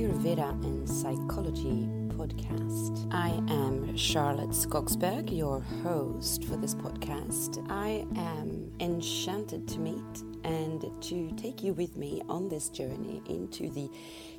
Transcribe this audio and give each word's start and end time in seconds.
Ayurveda 0.00 0.48
and 0.64 0.88
Psychology 0.88 1.86
podcast. 2.16 3.06
I 3.12 3.28
am 3.52 3.94
Charlotte 3.98 4.48
Skogsberg, 4.54 5.30
your 5.30 5.60
host 5.82 6.44
for 6.44 6.56
this 6.56 6.74
podcast. 6.74 7.62
I 7.68 8.06
am 8.16 8.72
enchanted 8.80 9.68
to 9.68 9.78
meet 9.78 10.22
and 10.42 10.80
to 11.02 11.30
take 11.32 11.62
you 11.62 11.74
with 11.74 11.98
me 11.98 12.22
on 12.30 12.48
this 12.48 12.70
journey 12.70 13.20
into 13.28 13.68
the 13.68 13.90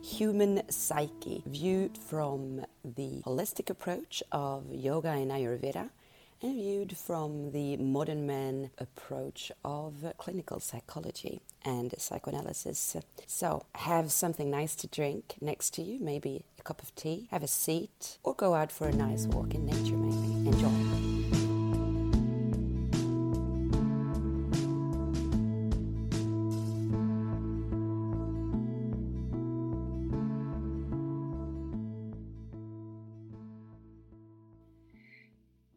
human 0.02 0.64
psyche, 0.72 1.44
viewed 1.46 1.96
from 1.96 2.66
the 2.84 3.22
holistic 3.24 3.70
approach 3.70 4.24
of 4.32 4.66
yoga 4.74 5.10
and 5.10 5.30
Ayurveda 5.30 5.92
and 6.42 6.56
viewed 6.56 6.98
from 6.98 7.52
the 7.52 7.78
modern 7.78 8.26
man 8.26 8.72
approach 8.78 9.52
of 9.64 9.94
clinical 10.18 10.60
psychology 10.60 11.42
and 11.64 11.94
psychoanalysis. 11.98 12.98
So, 13.28 13.66
have 13.76 14.12
something 14.12 14.50
nice 14.50 14.76
to 14.78 14.88
drink 14.88 15.36
next 15.42 15.74
to 15.76 15.82
you, 15.82 16.00
maybe 16.00 16.46
a 16.60 16.64
cup 16.64 16.82
of 16.82 16.94
tea, 16.96 17.28
have 17.32 17.44
a 17.44 17.48
seat, 17.48 18.18
or 18.24 18.34
go 18.34 18.54
out 18.54 18.72
for 18.72 18.88
a 18.88 18.94
nice 18.94 19.26
walk 19.28 19.54
in 19.54 19.66
nature, 19.66 19.98
maybe. 19.98 20.50
Enjoy. 20.50 21.01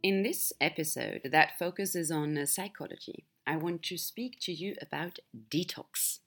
In 0.05 0.23
this 0.23 0.53
episode 0.61 1.23
that 1.33 1.59
focuses 1.59 2.11
on 2.11 2.37
uh, 2.37 2.45
psychology, 2.45 3.25
I 3.47 3.57
want 3.57 3.83
to 3.85 3.97
speak 3.97 4.39
to 4.41 4.53
you 4.53 4.75
about 4.83 5.19
detox. 5.49 6.19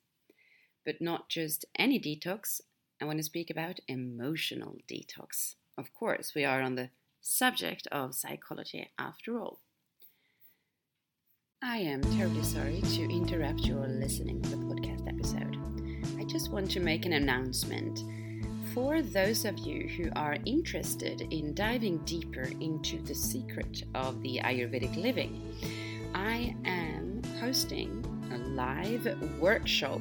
But 0.84 1.00
not 1.00 1.28
just 1.28 1.64
any 1.78 2.00
detox, 2.00 2.60
I 3.00 3.04
want 3.04 3.18
to 3.18 3.22
speak 3.22 3.50
about 3.50 3.78
emotional 3.86 4.78
detox. 4.90 5.54
Of 5.78 5.94
course, 5.94 6.32
we 6.34 6.44
are 6.44 6.60
on 6.60 6.74
the 6.74 6.90
subject 7.20 7.86
of 7.92 8.16
psychology 8.16 8.90
after 8.98 9.38
all. 9.38 9.60
I 11.62 11.76
am 11.76 12.00
terribly 12.00 12.42
sorry 12.42 12.80
to 12.80 13.02
interrupt 13.04 13.60
your 13.60 13.86
listening 13.86 14.42
to 14.42 14.50
the 14.50 14.56
podcast 14.56 15.06
episode. 15.06 15.56
I 16.18 16.24
just 16.24 16.50
want 16.50 16.68
to 16.72 16.80
make 16.80 17.06
an 17.06 17.12
announcement 17.12 18.00
for 18.74 19.02
those 19.02 19.44
of 19.44 19.58
you 19.58 19.88
who 19.88 20.10
are 20.16 20.36
interested 20.44 21.22
in 21.32 21.54
diving 21.54 21.98
deeper 21.98 22.48
into 22.60 23.00
the 23.02 23.14
secret 23.14 23.84
of 23.94 24.20
the 24.22 24.40
Ayurvedic 24.42 24.96
living, 24.96 25.54
I 26.14 26.54
am 26.64 27.22
hosting 27.40 28.04
a 28.32 28.38
live 28.38 29.16
workshop 29.40 30.00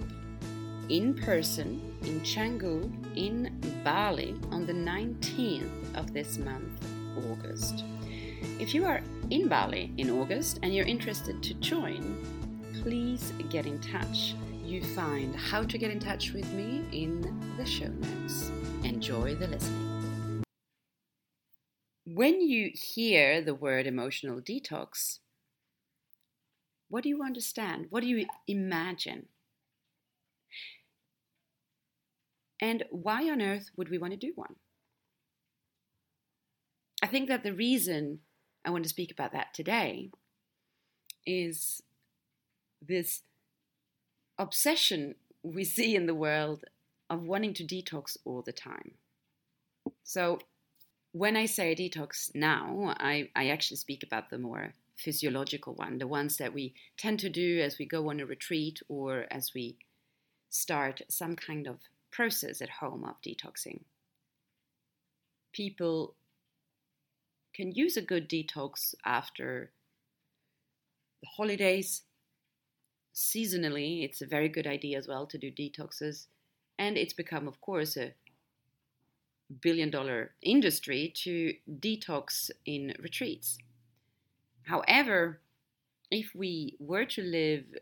in 0.89 1.13
person 1.13 1.81
in 2.03 2.19
Canggu 2.21 2.91
in 3.15 3.59
Bali 3.83 4.35
on 4.51 4.65
the 4.65 4.73
19th 4.73 5.95
of 5.95 6.13
this 6.13 6.37
month, 6.37 6.85
August. 7.29 7.83
If 8.59 8.73
you 8.73 8.85
are 8.85 9.01
in 9.29 9.47
Bali 9.47 9.91
in 9.97 10.09
August 10.09 10.59
and 10.63 10.73
you're 10.73 10.85
interested 10.85 11.41
to 11.43 11.53
join, 11.55 12.23
please 12.81 13.33
get 13.49 13.65
in 13.65 13.79
touch. 13.79 14.35
You 14.67 14.83
find 14.83 15.33
how 15.33 15.63
to 15.63 15.77
get 15.77 15.91
in 15.91 15.99
touch 15.99 16.33
with 16.33 16.51
me 16.51 16.83
in 16.91 17.21
the 17.55 17.65
show 17.65 17.87
notes. 17.87 18.51
Enjoy 18.83 19.33
the 19.33 19.47
listening. 19.47 20.43
When 22.03 22.41
you 22.41 22.71
hear 22.73 23.41
the 23.41 23.55
word 23.55 23.87
emotional 23.87 24.41
detox, 24.41 25.19
what 26.89 27.03
do 27.03 27.07
you 27.07 27.23
understand? 27.23 27.85
What 27.91 28.01
do 28.01 28.07
you 28.07 28.27
imagine? 28.45 29.27
And 32.59 32.83
why 32.91 33.29
on 33.29 33.41
earth 33.41 33.69
would 33.77 33.87
we 33.87 33.97
want 33.97 34.11
to 34.11 34.17
do 34.17 34.33
one? 34.35 34.55
I 37.01 37.07
think 37.07 37.29
that 37.29 37.43
the 37.43 37.53
reason 37.53 38.19
I 38.65 38.71
want 38.71 38.83
to 38.83 38.89
speak 38.89 39.13
about 39.13 39.31
that 39.31 39.53
today 39.53 40.11
is 41.25 41.81
this 42.85 43.21
obsession 44.37 45.15
we 45.43 45.63
see 45.75 45.95
in 45.95 46.05
the 46.05 46.15
world 46.15 46.63
of 47.09 47.23
wanting 47.23 47.53
to 47.55 47.63
detox 47.63 48.17
all 48.25 48.41
the 48.41 48.51
time. 48.51 48.91
So, 50.03 50.39
when 51.13 51.37
I 51.37 51.45
say 51.45 51.73
detox 51.73 52.35
now, 52.35 52.93
I, 52.99 53.29
I 53.35 53.49
actually 53.49 53.77
speak 53.77 54.03
about 54.03 54.29
the 54.29 54.37
more 54.37 54.73
physiological 54.97 55.73
one, 55.73 55.97
the 55.97 56.07
ones 56.07 56.37
that 56.37 56.53
we 56.53 56.73
tend 56.97 57.19
to 57.19 57.29
do 57.29 57.61
as 57.61 57.77
we 57.77 57.85
go 57.85 58.09
on 58.09 58.19
a 58.19 58.25
retreat 58.25 58.79
or 58.89 59.25
as 59.31 59.53
we 59.55 59.77
start 60.49 61.01
some 61.09 61.35
kind 61.35 61.67
of 61.67 61.77
process 62.11 62.61
at 62.61 62.69
home 62.69 63.03
of 63.03 63.15
detoxing. 63.21 63.81
People 65.53 66.15
can 67.55 67.71
use 67.71 67.97
a 67.97 68.01
good 68.01 68.29
detox 68.29 68.93
after 69.05 69.71
the 71.21 71.27
holidays. 71.35 72.03
Seasonally, 73.17 74.03
it's 74.03 74.21
a 74.21 74.27
very 74.27 74.47
good 74.47 74.67
idea 74.67 74.95
as 74.95 75.07
well 75.07 75.25
to 75.25 75.39
do 75.39 75.51
detoxes 75.51 76.27
and 76.77 76.99
it's 76.99 77.13
become, 77.13 77.47
of 77.47 77.59
course, 77.61 77.97
a 77.97 78.13
billion 79.59 79.89
dollar 79.89 80.35
industry 80.43 81.11
to 81.23 81.55
detox 81.67 82.51
in 82.67 82.93
retreats. 82.99 83.57
However, 84.67 85.41
if 86.11 86.35
we 86.35 86.75
were 86.79 87.05
to 87.05 87.23
live 87.23 87.63
a 87.73 87.79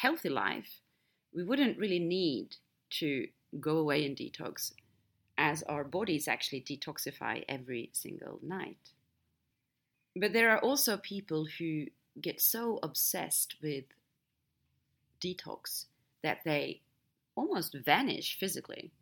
healthy 0.00 0.28
life, 0.28 0.80
we 1.34 1.42
wouldn't 1.42 1.76
really 1.76 1.98
need 1.98 2.54
to 3.00 3.26
go 3.58 3.78
away 3.78 4.06
and 4.06 4.16
detox 4.16 4.74
as 5.36 5.64
our 5.64 5.82
bodies 5.82 6.28
actually 6.28 6.60
detoxify 6.60 7.44
every 7.48 7.90
single 7.92 8.38
night. 8.44 8.92
But 10.14 10.32
there 10.32 10.50
are 10.50 10.60
also 10.60 10.96
people 10.98 11.48
who 11.58 11.86
get 12.20 12.40
so 12.40 12.78
obsessed 12.82 13.56
with 13.62 13.84
detox 15.20 15.86
that 16.22 16.38
they 16.44 16.82
almost 17.34 17.76
vanish 17.84 18.38
physically. 18.38 18.92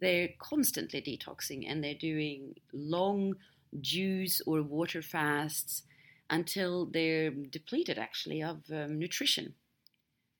They're 0.00 0.30
constantly 0.38 1.02
detoxing 1.02 1.70
and 1.70 1.82
they're 1.82 1.94
doing 1.94 2.54
long 2.72 3.34
juice 3.80 4.40
or 4.46 4.62
water 4.62 5.02
fasts 5.02 5.82
until 6.28 6.86
they're 6.86 7.30
depleted 7.30 7.98
actually 7.98 8.42
of 8.42 8.62
um, 8.72 8.98
nutrition. 8.98 9.54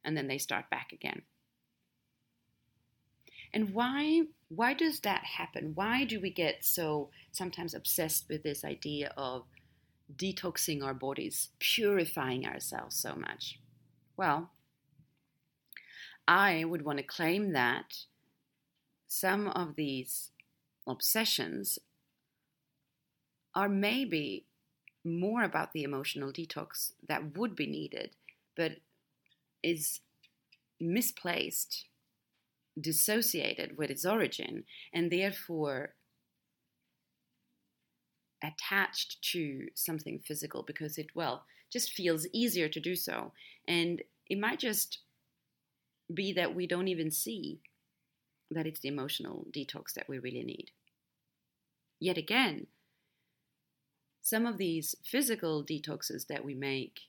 And 0.05 0.17
then 0.17 0.29
they 0.29 0.39
start 0.39 0.71
back 0.71 0.93
again. 0.93 1.23
And 3.53 3.75
why 3.75 4.23
why 4.49 4.75
does 4.75 5.01
that 5.01 5.25
happen? 5.25 5.73
Why 5.75 6.05
do 6.05 6.21
we 6.21 6.31
get 6.31 6.65
so 6.65 7.11
sometimes 7.31 7.75
obsessed 7.75 8.27
with 8.29 8.43
this 8.43 8.65
idea 8.65 9.13
of 9.17 9.45
detoxing 10.17 10.83
our 10.83 10.95
bodies, 10.95 11.49
purifying 11.59 12.47
ourselves 12.47 12.97
so 12.97 13.15
much? 13.15 13.59
Well, 14.17 14.51
I 16.27 16.65
would 16.65 16.85
want 16.85 16.99
to 16.99 17.05
claim 17.05 17.53
that 17.53 18.05
some 19.09 19.49
of 19.49 19.77
these 19.77 20.31
obsessions 20.87 21.79
are 23.55 23.69
maybe 23.69 24.47
more 25.05 25.43
about 25.43 25.73
the 25.73 25.83
emotional 25.83 26.33
detox 26.33 26.93
that 27.09 27.37
would 27.37 27.57
be 27.57 27.67
needed, 27.67 28.11
but 28.57 28.73
is 29.63 30.01
misplaced, 30.79 31.87
dissociated 32.81 33.77
with 33.77 33.91
its 33.91 34.05
origin, 34.05 34.65
and 34.93 35.11
therefore 35.11 35.95
attached 38.43 39.23
to 39.33 39.69
something 39.75 40.19
physical 40.19 40.63
because 40.63 40.99
it, 40.99 41.09
well, 41.15 41.45
just 41.71 41.93
feels 41.93 42.27
easier 42.33 42.69
to 42.69 42.81
do 42.81 42.97
so. 42.97 43.33
And 43.67 44.03
it 44.29 44.39
might 44.39 44.59
just 44.59 44.99
be 46.13 46.33
that 46.33 46.55
we 46.55 46.67
don't 46.67 46.89
even 46.89 47.11
see 47.11 47.61
that 48.51 48.67
it's 48.67 48.81
the 48.81 48.89
emotional 48.89 49.47
detox 49.55 49.93
that 49.95 50.09
we 50.09 50.19
really 50.19 50.43
need. 50.43 50.71
Yet 52.01 52.19
again, 52.19 52.67
some 54.23 54.47
of 54.47 54.59
these 54.59 54.95
physical 55.05 55.65
detoxes 55.65 56.27
that 56.29 56.45
we 56.45 56.55
make 56.55 57.01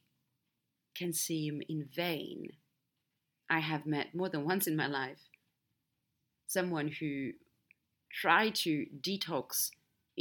can 0.95 1.13
seem 1.13 1.61
in 1.67 1.87
vain. 1.93 2.49
I 3.49 3.59
have 3.59 3.85
met 3.85 4.13
more 4.13 4.29
than 4.29 4.45
once 4.45 4.67
in 4.67 4.75
my 4.75 4.87
life 4.87 5.29
someone 6.47 6.89
who 6.99 7.31
tried 8.11 8.53
to 8.53 8.85
detox 8.99 9.69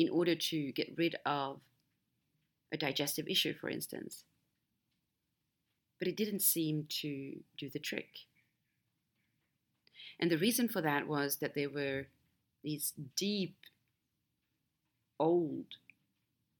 in 0.00 0.08
order 0.08 0.34
to 0.34 0.72
get 0.72 0.96
rid 0.96 1.14
of 1.26 1.60
a 2.72 2.76
digestive 2.76 3.26
issue, 3.28 3.52
for 3.60 3.68
instance. 3.68 4.24
But 5.98 6.08
it 6.08 6.16
didn't 6.16 6.40
seem 6.40 6.86
to 7.00 7.40
do 7.58 7.68
the 7.68 7.78
trick. 7.78 8.10
And 10.18 10.30
the 10.30 10.38
reason 10.38 10.68
for 10.68 10.80
that 10.80 11.06
was 11.06 11.36
that 11.36 11.54
there 11.54 11.68
were 11.68 12.06
these 12.62 12.94
deep, 13.16 13.56
old 15.18 15.66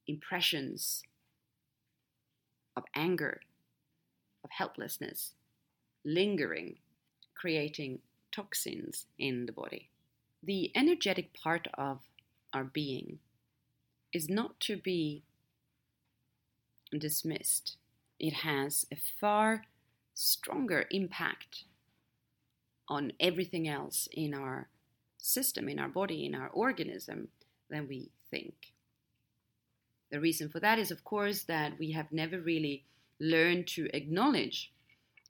impressions 0.05 1.03
of 2.77 2.83
anger, 2.95 3.41
of 4.43 4.51
helplessness, 4.51 5.33
lingering, 6.05 6.75
creating 7.33 7.99
toxins 8.31 9.07
in 9.17 9.45
the 9.47 9.51
body. 9.51 9.89
the 10.43 10.71
energetic 10.75 11.33
part 11.33 11.67
of 11.75 11.99
our 12.53 12.63
being 12.63 13.19
is 14.13 14.29
not 14.29 14.59
to 14.61 14.77
be 14.77 15.23
dismissed. 16.97 17.77
It 18.19 18.33
has 18.33 18.85
a 18.91 18.97
far 19.19 19.65
stronger 20.13 20.85
impact 20.91 21.63
on 22.87 23.13
everything 23.19 23.67
else 23.67 24.07
in 24.11 24.33
our 24.33 24.67
system, 25.17 25.69
in 25.69 25.79
our 25.79 25.87
body, 25.87 26.25
in 26.25 26.35
our 26.35 26.49
organism 26.49 27.29
than 27.69 27.87
we 27.87 28.09
think. 28.29 28.73
The 30.11 30.19
reason 30.19 30.49
for 30.49 30.59
that 30.59 30.77
is, 30.77 30.91
of 30.91 31.03
course, 31.05 31.43
that 31.43 31.79
we 31.79 31.91
have 31.91 32.11
never 32.11 32.39
really 32.39 32.83
learned 33.19 33.67
to 33.67 33.87
acknowledge 33.93 34.73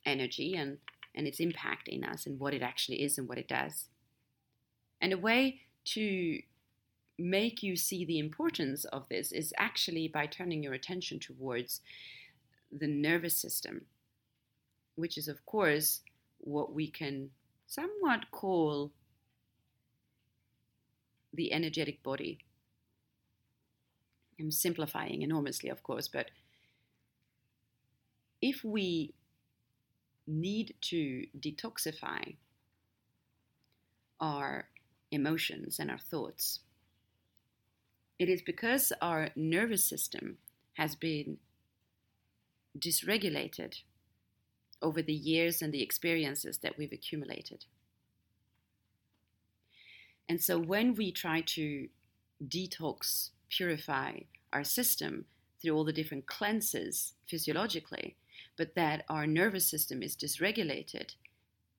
energy 0.05 0.55
and, 0.55 0.79
and 1.13 1.27
its 1.27 1.39
impact 1.39 1.87
in 1.87 2.03
us 2.03 2.25
and 2.25 2.39
what 2.39 2.53
it 2.53 2.63
actually 2.63 3.03
is 3.03 3.17
and 3.17 3.29
what 3.29 3.37
it 3.37 3.47
does. 3.47 3.85
And 4.99 5.13
a 5.13 5.17
way 5.17 5.61
to 5.85 6.41
make 7.21 7.63
you 7.63 7.75
see 7.75 8.05
the 8.05 8.19
importance 8.19 8.85
of 8.85 9.07
this 9.09 9.31
is 9.31 9.53
actually 9.57 10.07
by 10.07 10.25
turning 10.25 10.63
your 10.63 10.73
attention 10.73 11.19
towards 11.19 11.81
the 12.71 12.87
nervous 12.87 13.37
system, 13.37 13.85
which 14.95 15.17
is, 15.17 15.27
of 15.27 15.45
course, 15.45 16.01
what 16.39 16.73
we 16.73 16.87
can 16.87 17.29
somewhat 17.67 18.31
call 18.31 18.91
the 21.33 21.53
energetic 21.53 22.03
body. 22.03 22.39
I'm 24.39 24.51
simplifying 24.51 25.21
enormously, 25.21 25.69
of 25.69 25.83
course, 25.83 26.07
but 26.07 26.31
if 28.41 28.63
we 28.63 29.13
need 30.27 30.73
to 30.81 31.25
detoxify 31.39 32.35
our 34.19 34.67
emotions 35.11 35.79
and 35.79 35.91
our 35.91 35.99
thoughts, 35.99 36.59
it 38.21 38.29
is 38.29 38.43
because 38.43 38.93
our 39.01 39.29
nervous 39.35 39.83
system 39.83 40.37
has 40.73 40.93
been 40.93 41.37
dysregulated 42.77 43.81
over 44.79 45.01
the 45.01 45.11
years 45.11 45.59
and 45.59 45.73
the 45.73 45.81
experiences 45.81 46.59
that 46.59 46.77
we've 46.77 46.91
accumulated. 46.91 47.65
And 50.29 50.39
so 50.39 50.59
when 50.59 50.93
we 50.93 51.11
try 51.11 51.41
to 51.41 51.89
detox, 52.47 53.31
purify 53.49 54.19
our 54.53 54.63
system 54.63 55.25
through 55.59 55.75
all 55.75 55.83
the 55.83 55.91
different 55.91 56.27
cleanses 56.27 57.13
physiologically, 57.27 58.17
but 58.55 58.75
that 58.75 59.03
our 59.09 59.25
nervous 59.25 59.65
system 59.65 60.03
is 60.03 60.15
dysregulated, 60.15 61.15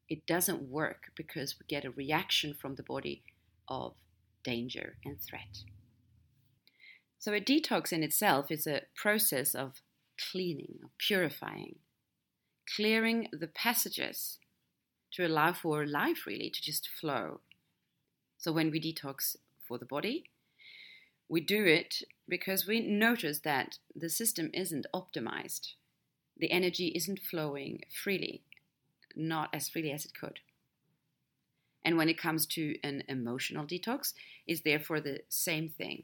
it 0.09 0.27
doesn't 0.27 0.69
work 0.69 1.13
because 1.15 1.55
we 1.61 1.67
get 1.69 1.85
a 1.85 1.93
reaction 1.93 2.53
from 2.53 2.75
the 2.75 2.83
body 2.83 3.23
of 3.69 3.95
danger 4.43 4.97
and 5.05 5.21
threat. 5.21 5.63
So, 7.23 7.33
a 7.33 7.41
detox 7.41 7.93
in 7.93 8.03
itself 8.03 8.51
is 8.51 8.67
a 8.67 8.83
process 8.97 9.55
of 9.55 9.81
cleaning, 10.19 10.81
of 10.83 10.91
purifying, 10.99 11.77
clearing 12.75 13.29
the 13.33 13.47
passages 13.47 14.39
to 15.13 15.25
allow 15.25 15.53
for 15.53 15.87
life 15.87 16.27
really 16.27 16.51
to 16.51 16.61
just 16.61 16.89
flow 16.89 17.41
so 18.43 18.51
when 18.51 18.73
we 18.73 18.81
detox 18.81 19.37
for 19.69 19.79
the 19.79 19.85
body, 19.85 20.25
we 21.29 21.41
do 21.41 21.65
it 21.65 22.03
because 22.29 22.67
we 22.67 22.81
notice 22.81 23.39
that 23.45 23.79
the 23.95 24.09
system 24.09 24.51
isn't 24.53 24.85
optimized. 24.93 25.75
The 26.37 26.51
energy 26.51 26.89
isn't 26.89 27.21
flowing 27.21 27.83
freely, 28.03 28.43
not 29.15 29.49
as 29.55 29.69
freely 29.69 29.93
as 29.93 30.05
it 30.05 30.19
could. 30.21 30.41
And 31.85 31.97
when 31.97 32.09
it 32.09 32.19
comes 32.19 32.47
to 32.47 32.75
an 32.83 33.05
emotional 33.07 33.65
detox, 33.65 34.13
is 34.45 34.63
therefore 34.63 34.99
the 34.99 35.21
same 35.29 35.69
thing. 35.69 36.03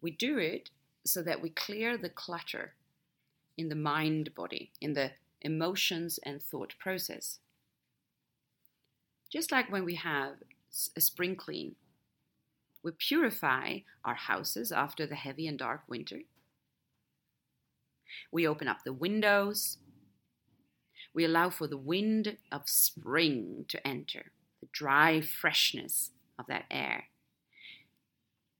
We 0.00 0.10
do 0.10 0.38
it 0.38 0.70
so 1.04 1.22
that 1.22 1.42
we 1.42 1.50
clear 1.50 1.96
the 1.96 2.08
clutter 2.08 2.74
in 3.56 3.68
the 3.68 3.74
mind 3.74 4.34
body, 4.34 4.70
in 4.80 4.92
the 4.92 5.12
emotions 5.40 6.18
and 6.22 6.42
thought 6.42 6.74
process. 6.78 7.38
Just 9.30 9.52
like 9.52 9.70
when 9.70 9.84
we 9.84 9.96
have 9.96 10.36
a 10.96 11.00
spring 11.00 11.36
clean. 11.36 11.74
We 12.82 12.92
purify 12.92 13.78
our 14.04 14.14
houses 14.14 14.70
after 14.70 15.06
the 15.06 15.16
heavy 15.16 15.46
and 15.46 15.58
dark 15.58 15.82
winter. 15.88 16.20
We 18.30 18.46
open 18.46 18.68
up 18.68 18.84
the 18.84 18.92
windows. 18.92 19.78
We 21.12 21.24
allow 21.24 21.50
for 21.50 21.66
the 21.66 21.76
wind 21.76 22.36
of 22.52 22.68
spring 22.68 23.64
to 23.68 23.86
enter, 23.86 24.30
the 24.60 24.68
dry 24.72 25.20
freshness 25.20 26.10
of 26.38 26.46
that 26.46 26.64
air, 26.70 27.04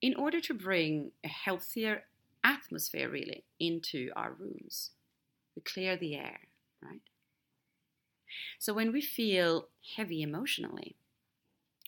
in 0.01 0.15
order 0.15 0.41
to 0.41 0.55
bring 0.55 1.13
a 1.25 1.29
healthier 1.29 2.05
atmosphere, 2.45 3.09
really, 3.09 3.45
into 3.59 4.11
our 4.15 4.33
rooms. 4.33 4.91
We 5.57 5.63
clear 5.63 5.97
the 5.97 6.15
air, 6.15 6.41
right? 6.83 7.01
So 8.59 8.73
when 8.73 8.93
we 8.93 9.01
feel 9.01 9.69
heavy 9.97 10.23
emotionally, 10.23 10.97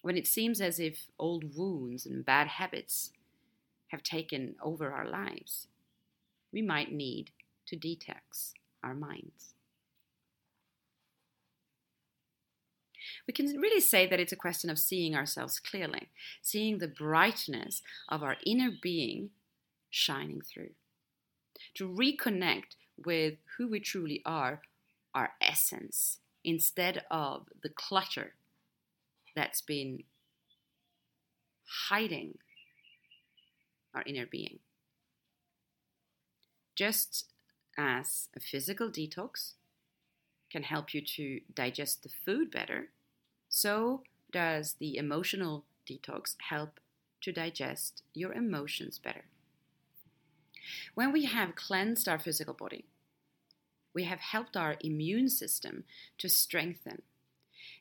when 0.02 0.16
it 0.16 0.26
seems 0.26 0.60
as 0.60 0.80
if 0.80 1.06
old 1.18 1.56
wounds 1.56 2.06
and 2.06 2.24
bad 2.24 2.48
habits 2.48 3.12
have 3.88 4.02
taken 4.02 4.54
over 4.62 4.90
our 4.90 5.06
lives, 5.08 5.68
we 6.52 6.62
might 6.62 6.92
need 6.92 7.30
to 7.66 7.76
detox 7.76 8.54
our 8.82 8.94
minds. 8.94 9.54
We 13.30 13.32
can 13.32 13.60
really 13.60 13.80
say 13.80 14.08
that 14.08 14.18
it's 14.18 14.32
a 14.32 14.36
question 14.36 14.70
of 14.70 14.78
seeing 14.80 15.14
ourselves 15.14 15.60
clearly, 15.60 16.08
seeing 16.42 16.78
the 16.78 16.88
brightness 16.88 17.80
of 18.08 18.24
our 18.24 18.34
inner 18.44 18.72
being 18.82 19.30
shining 19.88 20.40
through. 20.40 20.70
To 21.74 21.88
reconnect 21.88 22.74
with 22.98 23.34
who 23.56 23.68
we 23.68 23.78
truly 23.78 24.20
are, 24.26 24.62
our 25.14 25.34
essence, 25.40 26.18
instead 26.42 27.04
of 27.08 27.46
the 27.62 27.68
clutter 27.68 28.34
that's 29.36 29.60
been 29.60 30.02
hiding 31.88 32.38
our 33.94 34.02
inner 34.06 34.26
being. 34.26 34.58
Just 36.74 37.26
as 37.78 38.28
a 38.36 38.40
physical 38.40 38.90
detox 38.90 39.52
can 40.50 40.64
help 40.64 40.92
you 40.92 41.00
to 41.00 41.42
digest 41.54 42.02
the 42.02 42.08
food 42.08 42.50
better, 42.50 42.88
so 43.50 44.02
does 44.32 44.76
the 44.78 44.96
emotional 44.96 45.64
detox 45.86 46.36
help 46.48 46.80
to 47.20 47.32
digest 47.32 48.02
your 48.14 48.32
emotions 48.32 48.98
better. 48.98 49.24
When 50.94 51.12
we 51.12 51.26
have 51.26 51.56
cleansed 51.56 52.08
our 52.08 52.18
physical 52.18 52.54
body, 52.54 52.86
we 53.92 54.04
have 54.04 54.20
helped 54.20 54.56
our 54.56 54.76
immune 54.80 55.28
system 55.28 55.84
to 56.18 56.28
strengthen 56.28 57.02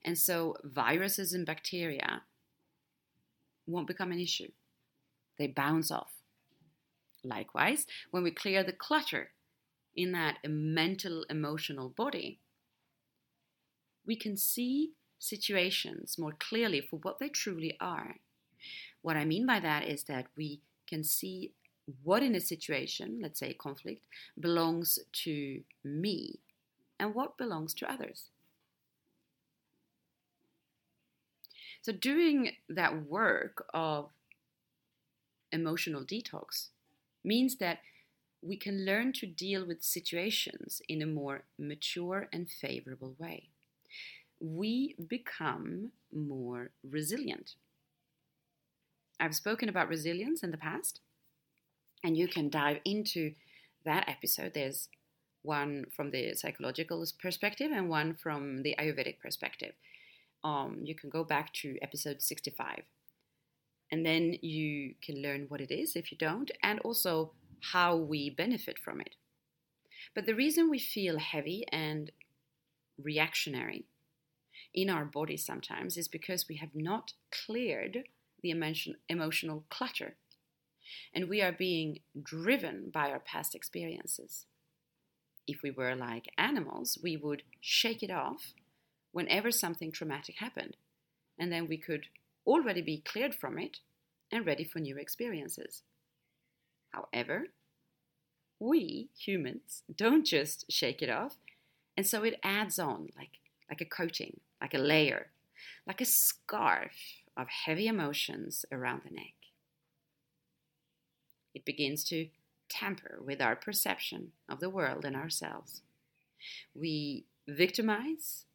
and 0.04 0.18
so 0.18 0.56
viruses 0.64 1.34
and 1.34 1.46
bacteria 1.46 2.24
won't 3.68 3.88
become 3.88 4.12
an 4.12 4.20
issue. 4.20 4.52
They 5.38 5.48
bounce 5.48 5.92
off. 5.92 6.12
Likewise, 7.24 7.86
when 8.12 8.24
we 8.24 8.32
clear 8.32 8.64
the 8.64 8.72
clutter 8.72 9.32
in 9.96 10.12
that 10.14 10.38
mental, 10.48 11.26
emotional 11.30 11.90
body, 11.90 12.40
we 14.06 14.16
can 14.16 14.38
see 14.38 14.94
situations 15.20 16.18
more 16.18 16.34
clearly 16.40 16.82
for 16.82 16.98
what 16.98 17.20
they 17.20 17.30
truly 17.30 17.78
are. 17.80 18.16
What 19.02 19.18
I 19.18 19.26
mean 19.26 19.46
by 19.46 19.60
that 19.60 19.88
is 19.88 20.04
that 20.06 20.28
we 20.38 20.62
can 20.88 21.04
see 21.04 21.54
what 22.04 22.24
in 22.24 22.36
a 22.36 22.40
situation, 22.40 23.20
let's 23.22 23.40
say 23.40 23.52
a 23.52 23.54
conflict, 23.54 24.06
belongs 24.40 25.00
to 25.24 25.62
me 25.84 26.40
and 27.00 27.16
what 27.16 27.38
belongs 27.38 27.74
to 27.76 27.92
others. 27.92 28.30
So, 31.82 31.92
doing 31.92 32.52
that 32.70 33.06
work 33.06 33.66
of 33.74 34.10
emotional 35.52 36.04
detox 36.04 36.70
means 37.24 37.58
that 37.58 37.80
we 38.42 38.56
can 38.58 38.86
learn 38.86 39.14
to 39.14 39.26
deal 39.26 39.66
with 39.66 39.84
situations 39.84 40.82
in 40.88 41.02
a 41.02 41.06
more 41.06 41.44
mature 41.58 42.30
and 42.32 42.50
favorable 42.50 43.16
way. 43.18 43.50
We 44.39 44.96
become 45.08 45.91
more 46.13 46.72
resilient. 46.84 47.55
I've 49.19 49.36
spoken 49.36 49.67
about 49.67 49.89
resilience 49.89 50.43
in 50.43 50.51
the 50.51 50.58
past, 50.58 51.01
and 52.03 52.15
you 52.15 52.27
can 52.27 52.50
dive 52.50 52.79
into 52.86 53.34
that 53.86 54.08
episode. 54.08 54.53
There's 54.53 54.88
one 55.41 55.86
from 55.96 56.12
the 56.12 56.36
psychological 56.36 57.05
perspective 57.22 57.72
and 57.72 57.89
one 57.89 58.13
from 58.13 58.63
the 58.63 58.75
Ayurvedic 58.79 59.19
perspective 59.19 59.74
um, 60.43 60.79
you 60.84 60.96
can 60.96 61.10
go 61.10 61.24
back 61.24 61.53
to 61.53 61.77
episode 61.81 62.22
65. 62.22 62.84
And 63.91 64.05
then 64.05 64.36
you 64.41 64.93
can 65.01 65.22
learn 65.22 65.46
what 65.48 65.62
it 65.62 65.72
is 65.72 65.96
if 65.96 66.12
you 66.12 66.17
don't, 66.17 66.51
and 66.62 66.79
also 66.81 67.31
how 67.72 67.96
we 67.96 68.29
benefit 68.29 68.77
from 68.77 69.01
it. 69.01 69.15
But 70.13 70.25
the 70.25 70.36
reason 70.36 70.69
we 70.69 70.79
feel 70.79 71.17
heavy 71.19 71.65
and 71.72 72.12
reactionary 73.01 73.86
in 74.74 74.90
our 74.90 75.06
body 75.06 75.38
sometimes 75.38 75.98
is 75.98 76.08
because 76.08 76.48
we 76.48 76.56
have 76.58 76.76
not 76.76 77.14
cleared 77.32 78.04
the 78.42 78.52
emotion, 78.52 78.96
emotional 79.08 79.64
clutter. 79.70 80.16
And 81.14 81.30
we 81.30 81.42
are 81.42 81.52
being 81.52 82.00
driven 82.22 82.90
by 82.92 83.12
our 83.12 83.20
past 83.20 83.56
experiences. 83.56 84.46
If 85.48 85.62
we 85.64 85.72
were 85.72 85.96
like 85.96 86.32
animals, 86.38 86.98
we 87.02 87.18
would 87.18 87.44
shake 87.60 88.04
it 88.04 88.12
off 88.12 88.54
whenever 89.12 89.52
something 89.52 89.92
traumatic 89.92 90.36
happened, 90.38 90.78
and 91.38 91.52
then 91.52 91.68
we 91.68 91.78
could 91.78 92.06
already 92.46 92.82
be 92.82 93.00
cleared 93.00 93.34
from 93.34 93.58
it 93.58 93.80
and 94.32 94.46
ready 94.46 94.64
for 94.64 94.80
new 94.80 94.98
experiences. 94.98 95.82
However, 96.90 97.48
we 98.60 99.10
humans 99.18 99.84
don't 99.96 100.26
just 100.26 100.72
shake 100.72 101.02
it 101.02 101.10
off, 101.10 101.38
and 101.98 102.06
so 102.06 102.24
it 102.24 102.40
adds 102.44 102.78
on 102.78 103.10
like, 103.18 103.40
like 103.70 103.82
a 103.82 103.86
coating, 103.86 104.40
like 104.62 104.74
a 104.74 104.80
layer, 104.80 105.28
like 105.88 106.02
a 106.02 106.06
scarf 106.06 106.92
of 107.38 107.48
heavy 107.48 107.88
emotions 107.88 108.66
around 108.72 109.02
the 109.06 109.14
neck. 109.14 109.34
It 111.54 111.66
begins 111.66 112.04
to 112.06 112.28
tamper 112.70 113.20
with 113.24 113.42
our 113.42 113.56
perception 113.56 114.32
of 114.48 114.60
the 114.60 114.70
world 114.70 115.06
and 115.06 115.16
ourselves. 115.16 115.82
We 116.76 117.26
victimize, 117.48 118.46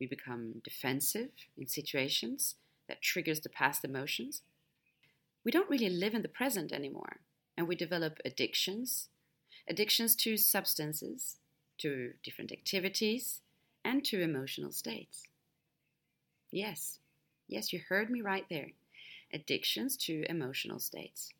we 0.00 0.06
become 0.06 0.60
defensive 0.62 1.30
in 1.58 1.66
situations 1.66 2.56
that 2.88 3.02
triggers 3.02 3.40
the 3.40 3.48
past 3.48 3.84
emotions. 3.84 4.42
We 5.44 5.50
don't 5.50 5.70
really 5.70 5.90
live 5.90 6.14
in 6.14 6.22
the 6.22 6.28
present 6.28 6.72
anymore, 6.72 7.20
and 7.56 7.68
we 7.68 7.76
develop 7.76 8.18
addictions, 8.24 9.08
addictions 9.68 10.14
to 10.16 10.36
substances, 10.36 11.36
to 11.78 12.12
different 12.22 12.52
activities, 12.52 13.40
and 13.84 14.04
to 14.04 14.22
emotional 14.22 14.72
states. 14.72 15.24
Yes, 16.50 16.98
yes, 17.48 17.72
you 17.72 17.80
heard 17.88 18.10
me 18.10 18.20
right 18.20 18.44
there. 18.48 18.72
Addictions 19.32 19.96
to 19.98 20.24
emotional 20.28 20.78
states. 20.78 21.32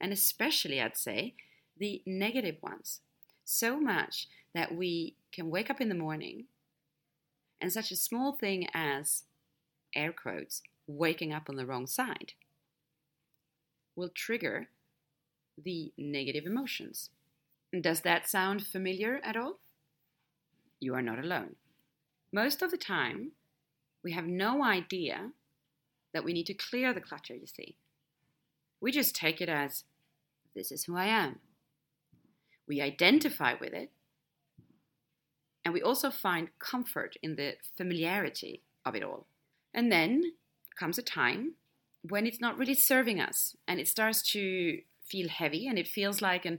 And 0.00 0.12
especially, 0.12 0.80
I'd 0.80 0.96
say, 0.96 1.34
the 1.78 2.02
negative 2.06 2.56
ones. 2.62 3.00
So 3.44 3.78
much 3.78 4.28
that 4.54 4.74
we 4.74 5.16
can 5.32 5.50
wake 5.50 5.70
up 5.70 5.80
in 5.80 5.88
the 5.88 5.94
morning 5.94 6.46
and 7.60 7.72
such 7.72 7.90
a 7.90 7.96
small 7.96 8.32
thing 8.32 8.66
as, 8.74 9.24
air 9.94 10.12
quotes, 10.12 10.62
waking 10.86 11.32
up 11.32 11.48
on 11.48 11.56
the 11.56 11.66
wrong 11.66 11.86
side 11.86 12.32
will 13.96 14.08
trigger 14.08 14.68
the 15.62 15.92
negative 15.96 16.46
emotions. 16.46 17.10
Does 17.80 18.00
that 18.00 18.28
sound 18.28 18.66
familiar 18.66 19.20
at 19.22 19.36
all? 19.36 19.60
You 20.80 20.94
are 20.94 21.02
not 21.02 21.18
alone. 21.18 21.56
Most 22.34 22.62
of 22.62 22.72
the 22.72 22.76
time, 22.76 23.30
we 24.02 24.10
have 24.10 24.26
no 24.26 24.64
idea 24.64 25.30
that 26.12 26.24
we 26.24 26.32
need 26.32 26.46
to 26.46 26.54
clear 26.54 26.92
the 26.92 27.00
clutter, 27.00 27.32
you 27.32 27.46
see. 27.46 27.76
We 28.80 28.90
just 28.90 29.14
take 29.14 29.40
it 29.40 29.48
as 29.48 29.84
this 30.52 30.72
is 30.72 30.82
who 30.82 30.96
I 30.96 31.04
am. 31.04 31.38
We 32.66 32.80
identify 32.80 33.54
with 33.54 33.72
it, 33.72 33.92
and 35.64 35.72
we 35.72 35.80
also 35.80 36.10
find 36.10 36.48
comfort 36.58 37.16
in 37.22 37.36
the 37.36 37.54
familiarity 37.76 38.62
of 38.84 38.96
it 38.96 39.04
all. 39.04 39.28
And 39.72 39.92
then 39.92 40.32
comes 40.76 40.98
a 40.98 41.02
time 41.02 41.54
when 42.02 42.26
it's 42.26 42.40
not 42.40 42.58
really 42.58 42.74
serving 42.74 43.20
us 43.20 43.54
and 43.68 43.78
it 43.78 43.86
starts 43.86 44.28
to 44.32 44.80
feel 45.06 45.28
heavy 45.28 45.68
and 45.68 45.78
it 45.78 45.86
feels 45.86 46.20
like 46.20 46.44
an 46.44 46.58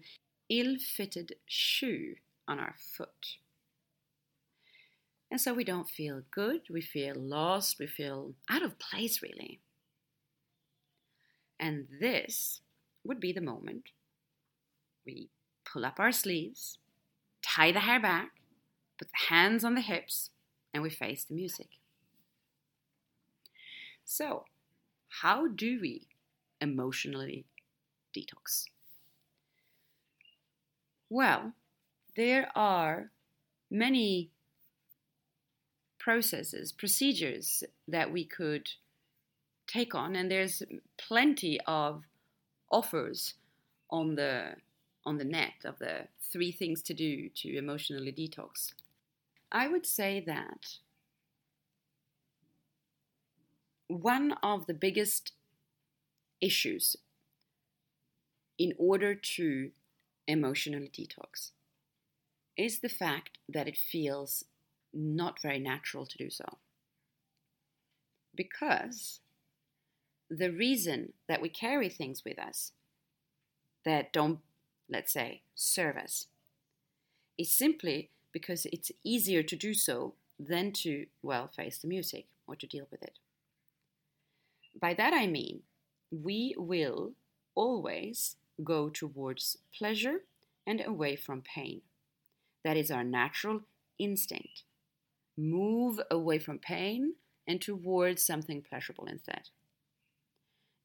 ill 0.49 0.77
fitted 0.77 1.35
shoe 1.45 2.15
on 2.47 2.59
our 2.59 2.75
foot. 2.77 3.39
And 5.31 5.41
so 5.41 5.53
we 5.53 5.63
don't 5.63 5.89
feel 5.89 6.21
good, 6.31 6.61
we 6.69 6.81
feel 6.81 7.15
lost, 7.15 7.77
we 7.79 7.87
feel 7.87 8.33
out 8.49 8.63
of 8.63 8.79
place, 8.79 9.21
really. 9.21 9.59
And 11.59 11.87
this 11.99 12.61
would 13.03 13.19
be 13.19 13.33
the 13.33 13.41
moment 13.41 13.89
we 15.05 15.29
pull 15.65 15.85
up 15.85 15.99
our 15.99 16.11
sleeves, 16.11 16.77
tie 17.41 17.71
the 17.71 17.81
hair 17.81 17.99
back, 17.99 18.31
put 18.97 19.07
the 19.09 19.33
hands 19.33 19.63
on 19.63 19.75
the 19.75 19.81
hips, 19.81 20.29
and 20.73 20.83
we 20.83 20.89
face 20.89 21.23
the 21.23 21.35
music. 21.35 21.69
So, 24.03 24.45
how 25.21 25.47
do 25.47 25.79
we 25.81 26.07
emotionally 26.61 27.45
detox? 28.15 28.65
Well, 31.09 31.53
there 32.15 32.51
are 32.55 33.11
many 33.69 34.31
processes, 36.05 36.71
procedures 36.71 37.63
that 37.87 38.11
we 38.11 38.23
could 38.23 38.69
take 39.65 39.95
on, 39.95 40.15
and 40.15 40.29
there's 40.29 40.61
plenty 40.99 41.59
of 41.65 42.03
offers 42.71 43.33
on 43.89 44.13
the 44.13 44.51
on 45.03 45.17
the 45.17 45.23
net 45.23 45.65
of 45.65 45.79
the 45.79 46.07
three 46.31 46.51
things 46.51 46.83
to 46.83 46.93
do 46.93 47.29
to 47.29 47.57
emotionally 47.57 48.11
detox. 48.11 48.73
I 49.51 49.67
would 49.67 49.87
say 49.87 50.23
that 50.27 50.77
one 53.87 54.35
of 54.43 54.67
the 54.67 54.73
biggest 54.75 55.31
issues 56.39 56.95
in 58.59 58.73
order 58.77 59.15
to 59.15 59.71
emotionally 60.27 60.91
detox 60.99 61.51
is 62.55 62.79
the 62.79 62.89
fact 62.89 63.39
that 63.49 63.67
it 63.67 63.77
feels 63.77 64.43
not 64.95 65.41
very 65.41 65.59
natural 65.59 66.05
to 66.05 66.17
do 66.17 66.29
so. 66.29 66.57
Because 68.33 69.19
the 70.29 70.51
reason 70.51 71.13
that 71.27 71.41
we 71.41 71.49
carry 71.49 71.89
things 71.89 72.23
with 72.25 72.39
us 72.39 72.71
that 73.85 74.11
don't, 74.11 74.39
let's 74.89 75.13
say, 75.13 75.41
serve 75.53 75.97
us 75.97 76.27
is 77.37 77.51
simply 77.51 78.09
because 78.31 78.65
it's 78.65 78.91
easier 79.03 79.43
to 79.43 79.55
do 79.55 79.73
so 79.73 80.13
than 80.39 80.71
to, 80.71 81.05
well, 81.21 81.47
face 81.47 81.77
the 81.77 81.87
music 81.87 82.25
or 82.47 82.55
to 82.55 82.67
deal 82.67 82.87
with 82.91 83.01
it. 83.03 83.19
By 84.79 84.93
that 84.95 85.13
I 85.13 85.27
mean, 85.27 85.61
we 86.11 86.53
will 86.57 87.13
always 87.53 88.35
go 88.63 88.89
towards 88.89 89.57
pleasure 89.77 90.23
and 90.67 90.81
away 90.85 91.15
from 91.15 91.41
pain. 91.41 91.81
That 92.63 92.77
is 92.77 92.91
our 92.91 93.03
natural 93.03 93.61
instinct. 93.99 94.63
Move 95.37 95.99
away 96.09 96.39
from 96.39 96.59
pain 96.59 97.15
and 97.47 97.61
towards 97.61 98.23
something 98.23 98.61
pleasurable 98.61 99.05
instead. 99.05 99.49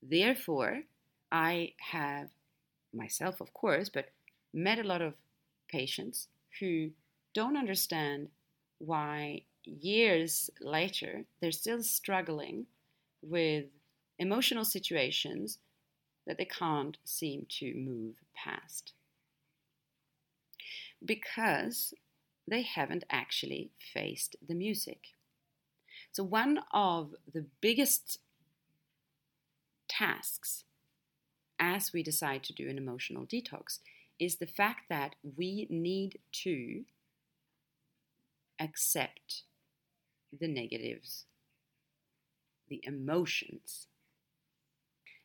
Therefore, 0.02 0.82
I 1.30 1.74
have 1.78 2.30
myself, 2.92 3.40
of 3.40 3.52
course, 3.54 3.88
but 3.88 4.10
met 4.52 4.78
a 4.78 4.84
lot 4.84 5.02
of 5.02 5.14
patients 5.68 6.28
who 6.58 6.90
don't 7.34 7.56
understand 7.56 8.28
why 8.78 9.42
years 9.64 10.50
later 10.60 11.24
they're 11.40 11.52
still 11.52 11.82
struggling 11.82 12.66
with 13.22 13.66
emotional 14.18 14.64
situations 14.64 15.58
that 16.26 16.38
they 16.38 16.44
can't 16.44 16.96
seem 17.04 17.46
to 17.48 17.74
move 17.74 18.14
past. 18.34 18.92
Because 21.04 21.94
they 22.46 22.62
haven't 22.62 23.04
actually 23.10 23.70
faced 23.92 24.36
the 24.46 24.54
music. 24.54 25.14
So, 26.12 26.24
one 26.24 26.60
of 26.72 27.14
the 27.32 27.46
biggest 27.60 28.18
tasks 29.88 30.64
as 31.58 31.92
we 31.92 32.02
decide 32.02 32.42
to 32.44 32.52
do 32.52 32.68
an 32.68 32.78
emotional 32.78 33.26
detox 33.26 33.78
is 34.18 34.36
the 34.36 34.46
fact 34.46 34.88
that 34.88 35.14
we 35.36 35.66
need 35.70 36.18
to 36.32 36.84
accept 38.58 39.42
the 40.38 40.48
negatives, 40.48 41.26
the 42.68 42.80
emotions 42.84 43.88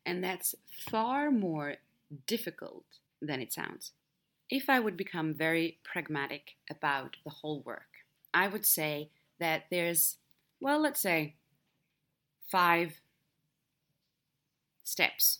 and 0.05 0.23
that's 0.23 0.55
far 0.69 1.31
more 1.31 1.75
difficult 2.27 2.85
than 3.21 3.41
it 3.41 3.51
sounds. 3.51 3.91
If 4.49 4.69
I 4.69 4.79
would 4.79 4.95
become 4.95 5.33
very 5.33 5.79
pragmatic 5.83 6.55
about 6.69 7.17
the 7.23 7.31
whole 7.31 7.61
work, 7.61 7.89
I 8.33 8.47
would 8.47 8.65
say 8.65 9.09
that 9.39 9.63
there's, 9.71 10.17
well, 10.59 10.79
let's 10.79 10.99
say 10.99 11.35
five 12.51 13.01
steps. 14.83 15.39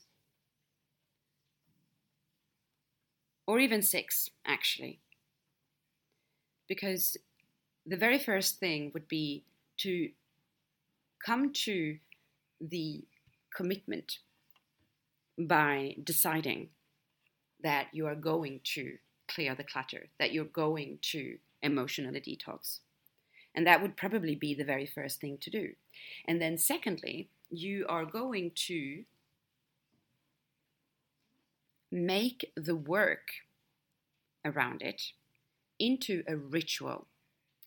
Or 3.47 3.59
even 3.59 3.83
six, 3.83 4.31
actually. 4.45 4.99
Because 6.67 7.15
the 7.85 7.97
very 7.97 8.17
first 8.17 8.59
thing 8.59 8.89
would 8.95 9.07
be 9.07 9.43
to 9.77 10.09
come 11.23 11.53
to 11.53 11.99
the 12.59 13.03
commitment 13.55 14.17
by 15.37 15.95
deciding 16.03 16.69
that 17.65 17.87
you 17.91 18.05
are 18.05 18.15
going 18.15 18.59
to 18.75 18.93
clear 19.27 19.55
the 19.55 19.63
clutter, 19.63 20.07
that 20.19 20.31
you're 20.31 20.45
going 20.45 20.99
to 21.01 21.37
emotionally 21.63 22.21
detox. 22.21 22.79
And 23.55 23.65
that 23.65 23.81
would 23.81 23.97
probably 23.97 24.35
be 24.35 24.53
the 24.53 24.63
very 24.63 24.85
first 24.85 25.19
thing 25.19 25.39
to 25.41 25.49
do. 25.49 25.69
And 26.27 26.39
then, 26.39 26.59
secondly, 26.59 27.29
you 27.49 27.85
are 27.89 28.05
going 28.05 28.51
to 28.67 29.03
make 31.91 32.51
the 32.55 32.75
work 32.75 33.29
around 34.43 34.83
it 34.83 35.01
into 35.79 36.21
a 36.27 36.35
ritual. 36.35 37.07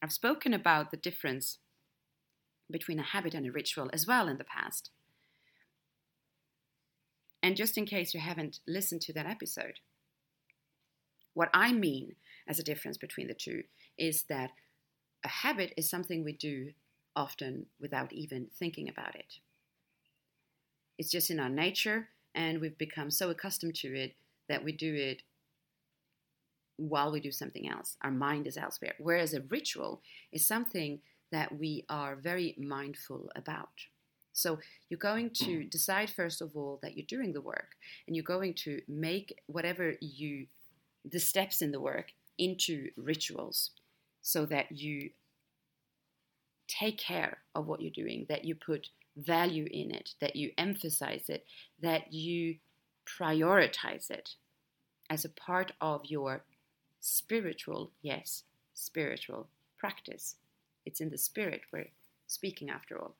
I've 0.00 0.12
spoken 0.12 0.55
about 0.55 0.93
the 0.93 0.97
difference 0.97 1.59
between 2.71 3.00
a 3.00 3.02
habit 3.02 3.35
and 3.35 3.47
a 3.47 3.50
ritual 3.50 3.90
as 3.93 4.07
well 4.07 4.28
in 4.28 4.38
the 4.38 4.45
past. 4.45 4.90
And 7.43 7.57
just 7.57 7.78
in 7.78 7.87
case 7.87 8.14
you 8.14 8.21
haven't 8.21 8.61
listened 8.67 9.00
to 9.02 9.12
that 9.14 9.26
episode, 9.26 9.81
what 11.38 11.50
I 11.54 11.71
mean 11.71 12.16
as 12.49 12.59
a 12.59 12.64
difference 12.64 12.97
between 12.97 13.28
the 13.28 13.33
two 13.33 13.62
is 13.97 14.25
that 14.25 14.50
a 15.25 15.28
habit 15.28 15.73
is 15.76 15.88
something 15.88 16.25
we 16.25 16.33
do 16.33 16.73
often 17.14 17.66
without 17.80 18.12
even 18.12 18.49
thinking 18.59 18.88
about 18.88 19.14
it. 19.14 19.35
It's 20.99 21.12
just 21.12 21.30
in 21.30 21.38
our 21.38 21.49
nature, 21.49 22.09
and 22.35 22.61
we've 22.61 22.76
become 22.76 23.12
so 23.12 23.30
accustomed 23.30 23.76
to 23.76 23.97
it 23.97 24.16
that 24.49 24.64
we 24.64 24.73
do 24.73 24.92
it 24.92 25.23
while 26.76 27.12
we 27.12 27.21
do 27.21 27.30
something 27.30 27.68
else. 27.68 27.97
Our 28.02 28.11
mind 28.11 28.49
is 28.49 28.57
elsewhere. 28.57 28.95
Whereas 28.99 29.33
a 29.33 29.42
ritual 29.42 30.02
is 30.33 30.45
something 30.45 30.99
that 31.30 31.57
we 31.57 31.85
are 31.88 32.16
very 32.16 32.57
mindful 32.59 33.30
about. 33.37 33.87
So 34.33 34.59
you're 34.88 34.99
going 34.99 35.30
to 35.45 35.62
decide, 35.62 36.11
first 36.11 36.42
of 36.42 36.57
all, 36.57 36.80
that 36.83 36.97
you're 36.97 37.07
doing 37.07 37.33
the 37.33 37.40
work, 37.40 37.76
and 38.09 38.16
you're 38.16 38.25
going 38.25 38.54
to 38.64 38.80
make 38.88 39.38
whatever 39.47 39.95
you, 40.00 40.47
the 41.05 41.19
steps 41.19 41.62
in 41.62 41.73
the 41.73 41.81
work, 41.81 42.12
into 42.38 42.90
rituals 42.97 43.71
so 44.21 44.47
that 44.47 44.73
you 44.73 45.11
take 46.69 46.99
care 46.99 47.38
of 47.55 47.67
what 47.67 47.81
you're 47.81 47.90
doing, 47.90 48.26
that 48.28 48.45
you 48.45 48.55
put 48.55 48.88
value 49.17 49.67
in 49.71 49.90
it, 49.90 50.14
that 50.21 50.37
you 50.37 50.52
emphasize 50.59 51.28
it, 51.28 51.45
that 51.81 52.12
you 52.12 52.57
prioritize 53.07 54.11
it 54.11 54.35
as 55.11 55.25
a 55.25 55.31
part 55.31 55.73
of 55.81 56.02
your 56.05 56.45
spiritual, 57.00 57.90
yes, 58.02 58.45
spiritual 58.75 59.49
practice. 59.78 60.37
It's 60.85 61.00
in 61.00 61.11
the 61.11 61.19
spirit 61.19 61.62
we're 61.73 61.90
speaking 62.26 62.71
after 62.71 62.99
all. 62.99 63.14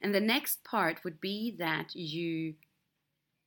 And 0.00 0.14
the 0.14 0.20
next 0.20 0.64
part 0.64 1.02
would 1.04 1.20
be 1.20 1.54
that 1.58 1.94
you 1.94 2.54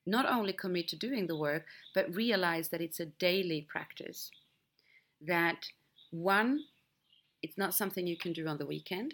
not 0.08 0.26
only 0.26 0.54
commit 0.54 0.88
to 0.88 0.96
doing 0.96 1.28
the 1.28 1.36
work, 1.36 1.66
but 1.94 2.16
realize 2.16 2.70
that 2.70 2.82
it's 2.82 3.00
a 3.00 3.06
daily 3.06 3.68
practice. 3.70 4.32
That 5.22 5.66
one, 6.12 6.62
it's 7.44 7.58
not 7.58 7.74
something 7.74 8.08
you 8.08 8.18
can 8.18 8.34
do 8.34 8.48
on 8.48 8.58
the 8.58 8.66
weekend. 8.66 9.14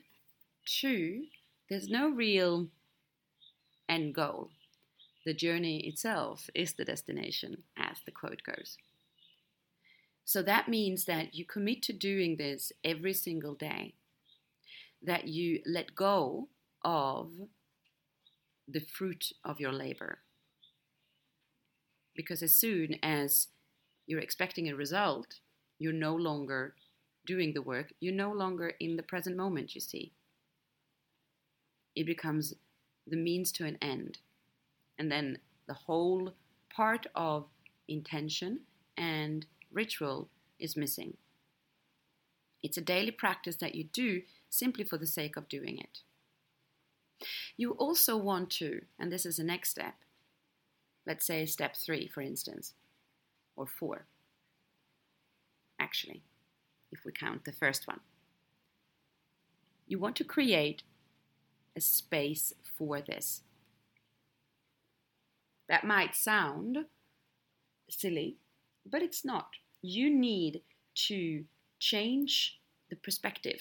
Two, 0.66 1.24
there's 1.70 1.90
no 1.90 2.10
real 2.10 2.68
end 3.90 4.14
goal. 4.14 4.50
The 5.26 5.34
journey 5.34 5.80
itself 5.88 6.50
is 6.54 6.74
the 6.74 6.86
destination, 6.86 7.64
as 7.78 7.98
the 8.06 8.12
quote 8.12 8.44
goes. 8.46 8.78
So 10.26 10.42
that 10.44 10.70
means 10.70 11.06
that 11.06 11.34
you 11.34 11.46
commit 11.46 11.82
to 11.84 11.94
doing 11.94 12.38
this 12.38 12.72
every 12.84 13.14
single 13.14 13.56
day, 13.56 13.96
that 15.02 15.28
you 15.28 15.62
let 15.66 15.96
go 15.96 16.50
of 16.84 17.32
the 18.68 18.80
fruit 18.80 19.32
of 19.44 19.60
your 19.60 19.74
labor. 19.74 20.20
Because 22.16 22.44
as 22.44 22.56
soon 22.56 22.96
as 23.02 23.48
you're 24.06 24.20
expecting 24.20 24.70
a 24.70 24.76
result, 24.76 25.40
you're 25.80 25.94
no 25.94 26.16
longer 26.16 26.76
doing 27.26 27.54
the 27.54 27.62
work, 27.62 27.94
you're 28.00 28.14
no 28.14 28.32
longer 28.32 28.74
in 28.80 28.98
the 28.98 29.04
present 29.04 29.38
moment, 29.38 29.76
you 29.76 29.82
see. 29.82 30.12
It 31.96 32.06
becomes 32.06 32.54
the 33.08 33.18
means 33.18 33.52
to 33.54 33.66
an 33.66 33.78
end. 33.82 34.20
And 34.98 35.12
then 35.12 35.40
the 35.68 35.74
whole 35.74 36.34
part 36.74 37.08
of 37.16 37.46
intention 37.88 38.62
and 38.98 39.46
ritual 39.72 40.30
is 40.60 40.78
missing. 40.78 41.18
It's 42.62 42.78
a 42.78 42.82
daily 42.82 43.12
practice 43.12 43.58
that 43.58 43.76
you 43.76 43.86
do 43.86 44.22
simply 44.50 44.84
for 44.84 44.98
the 44.98 45.08
sake 45.08 45.36
of 45.36 45.50
doing 45.50 45.78
it. 45.78 46.00
You 47.58 47.72
also 47.72 48.18
want 48.18 48.50
to, 48.52 48.82
and 49.00 49.12
this 49.12 49.26
is 49.26 49.38
the 49.38 49.44
next 49.44 49.70
step, 49.70 49.96
let's 51.06 51.26
say 51.26 51.46
step 51.46 51.76
three, 51.76 52.08
for 52.08 52.22
instance, 52.22 52.74
or 53.56 53.66
four, 53.66 54.06
actually, 55.80 56.24
if 56.92 57.06
we 57.06 57.12
count 57.12 57.46
the 57.46 57.52
first 57.52 57.88
one. 57.88 58.00
You 59.88 60.00
want 60.00 60.16
to 60.18 60.24
create 60.24 60.84
a 61.76 61.82
space 61.82 62.54
for 62.78 63.02
this. 63.02 63.42
That 65.68 65.84
might 65.84 66.16
sound 66.16 66.86
silly, 67.90 68.38
but 68.86 69.02
it's 69.02 69.26
not. 69.26 69.50
You 69.82 70.10
need 70.10 70.62
to 71.08 71.46
change 71.80 72.60
the 72.90 72.96
perspective 72.96 73.60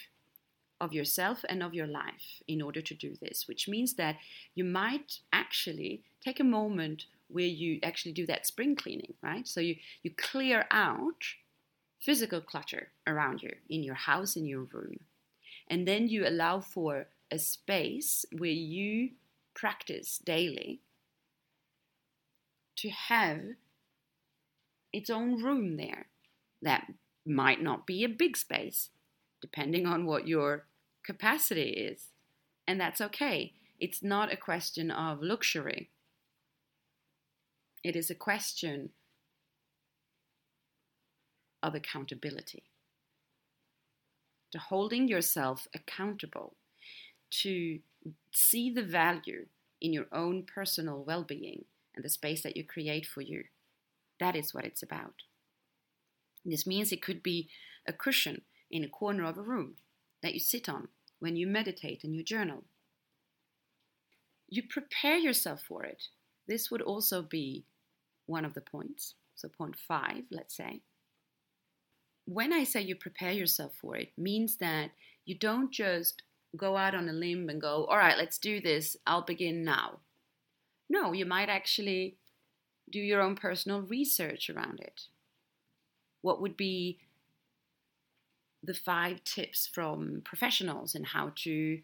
of 0.80 0.92
yourself 0.92 1.44
and 1.48 1.62
of 1.62 1.74
your 1.74 1.86
life 1.86 2.42
in 2.48 2.60
order 2.60 2.80
to 2.82 2.94
do 2.94 3.14
this, 3.20 3.46
which 3.46 3.68
means 3.68 3.94
that 3.94 4.16
you 4.54 4.64
might 4.64 5.20
actually 5.32 6.02
take 6.20 6.40
a 6.40 6.44
moment 6.44 7.06
where 7.32 7.44
you 7.44 7.78
actually 7.82 8.12
do 8.12 8.26
that 8.26 8.46
spring 8.46 8.76
cleaning, 8.76 9.14
right? 9.22 9.46
So 9.46 9.60
you, 9.60 9.76
you 10.02 10.10
clear 10.16 10.66
out 10.70 11.24
physical 12.00 12.40
clutter 12.40 12.88
around 13.06 13.42
you 13.42 13.52
in 13.68 13.82
your 13.82 13.94
house, 13.94 14.36
in 14.36 14.46
your 14.46 14.64
room. 14.72 14.98
And 15.68 15.86
then 15.86 16.08
you 16.08 16.26
allow 16.26 16.60
for 16.60 17.06
a 17.30 17.38
space 17.38 18.24
where 18.36 18.50
you 18.50 19.10
practice 19.54 20.18
daily 20.18 20.80
to 22.76 22.90
have 22.90 23.40
its 24.92 25.08
own 25.08 25.42
room 25.42 25.76
there. 25.76 26.06
That 26.60 26.92
might 27.24 27.62
not 27.62 27.86
be 27.86 28.04
a 28.04 28.08
big 28.08 28.36
space, 28.36 28.90
depending 29.40 29.86
on 29.86 30.04
what 30.04 30.28
your 30.28 30.66
capacity 31.04 31.70
is. 31.70 32.08
And 32.66 32.80
that's 32.80 33.00
okay. 33.00 33.54
It's 33.80 34.02
not 34.02 34.32
a 34.32 34.36
question 34.36 34.90
of 34.90 35.22
luxury, 35.22 35.90
it 37.82 37.96
is 37.96 38.10
a 38.10 38.14
question 38.14 38.90
of 41.62 41.74
accountability. 41.74 42.64
To 44.52 44.58
holding 44.58 45.08
yourself 45.08 45.66
accountable, 45.74 46.56
to 47.42 47.78
see 48.32 48.70
the 48.70 48.82
value 48.82 49.46
in 49.80 49.92
your 49.92 50.06
own 50.12 50.44
personal 50.44 51.02
well 51.02 51.24
being 51.24 51.64
and 51.94 52.04
the 52.04 52.10
space 52.10 52.42
that 52.42 52.56
you 52.56 52.64
create 52.64 53.06
for 53.06 53.20
you. 53.20 53.44
That 54.20 54.36
is 54.36 54.52
what 54.52 54.64
it's 54.64 54.82
about. 54.82 55.14
This 56.44 56.66
means 56.66 56.92
it 56.92 57.02
could 57.02 57.22
be 57.22 57.48
a 57.86 57.92
cushion 57.92 58.42
in 58.70 58.84
a 58.84 58.88
corner 58.88 59.24
of 59.24 59.38
a 59.38 59.42
room 59.42 59.76
that 60.22 60.34
you 60.34 60.40
sit 60.40 60.68
on 60.68 60.88
when 61.18 61.36
you 61.36 61.46
meditate 61.46 62.04
and 62.04 62.14
you 62.14 62.22
journal. 62.22 62.64
You 64.48 64.62
prepare 64.68 65.16
yourself 65.16 65.62
for 65.66 65.84
it. 65.84 66.04
This 66.46 66.70
would 66.70 66.82
also 66.82 67.22
be 67.22 67.64
one 68.26 68.44
of 68.44 68.54
the 68.54 68.60
points. 68.60 69.14
So, 69.34 69.48
point 69.48 69.76
five, 69.76 70.24
let's 70.30 70.56
say. 70.56 70.80
When 72.24 72.52
I 72.52 72.64
say 72.64 72.82
you 72.82 72.94
prepare 72.94 73.32
yourself 73.32 73.74
for 73.80 73.96
it, 73.96 74.12
means 74.16 74.56
that 74.58 74.90
you 75.24 75.36
don't 75.36 75.72
just 75.72 76.22
go 76.56 76.76
out 76.76 76.94
on 76.94 77.08
a 77.08 77.12
limb 77.12 77.48
and 77.48 77.60
go, 77.60 77.86
all 77.86 77.96
right, 77.96 78.16
let's 78.16 78.38
do 78.38 78.60
this, 78.60 78.96
I'll 79.06 79.22
begin 79.22 79.64
now. 79.64 80.00
No, 80.88 81.12
you 81.12 81.24
might 81.24 81.48
actually 81.48 82.16
do 82.90 83.00
your 83.00 83.22
own 83.22 83.36
personal 83.36 83.80
research 83.80 84.50
around 84.50 84.80
it. 84.80 85.02
What 86.20 86.40
would 86.40 86.56
be 86.56 86.98
the 88.62 88.74
five 88.74 89.24
tips 89.24 89.66
from 89.66 90.22
professionals 90.24 90.94
in 90.94 91.04
how 91.04 91.32
to 91.36 91.80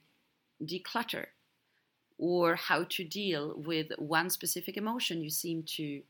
declutter 0.62 1.27
or 2.18 2.57
how 2.57 2.85
to 2.85 3.05
deal 3.05 3.55
with 3.57 3.88
one 3.96 4.31
specific 4.31 4.77
emotion 4.77 5.22
you 5.22 5.31
seem 5.31 5.62
to 5.62 6.03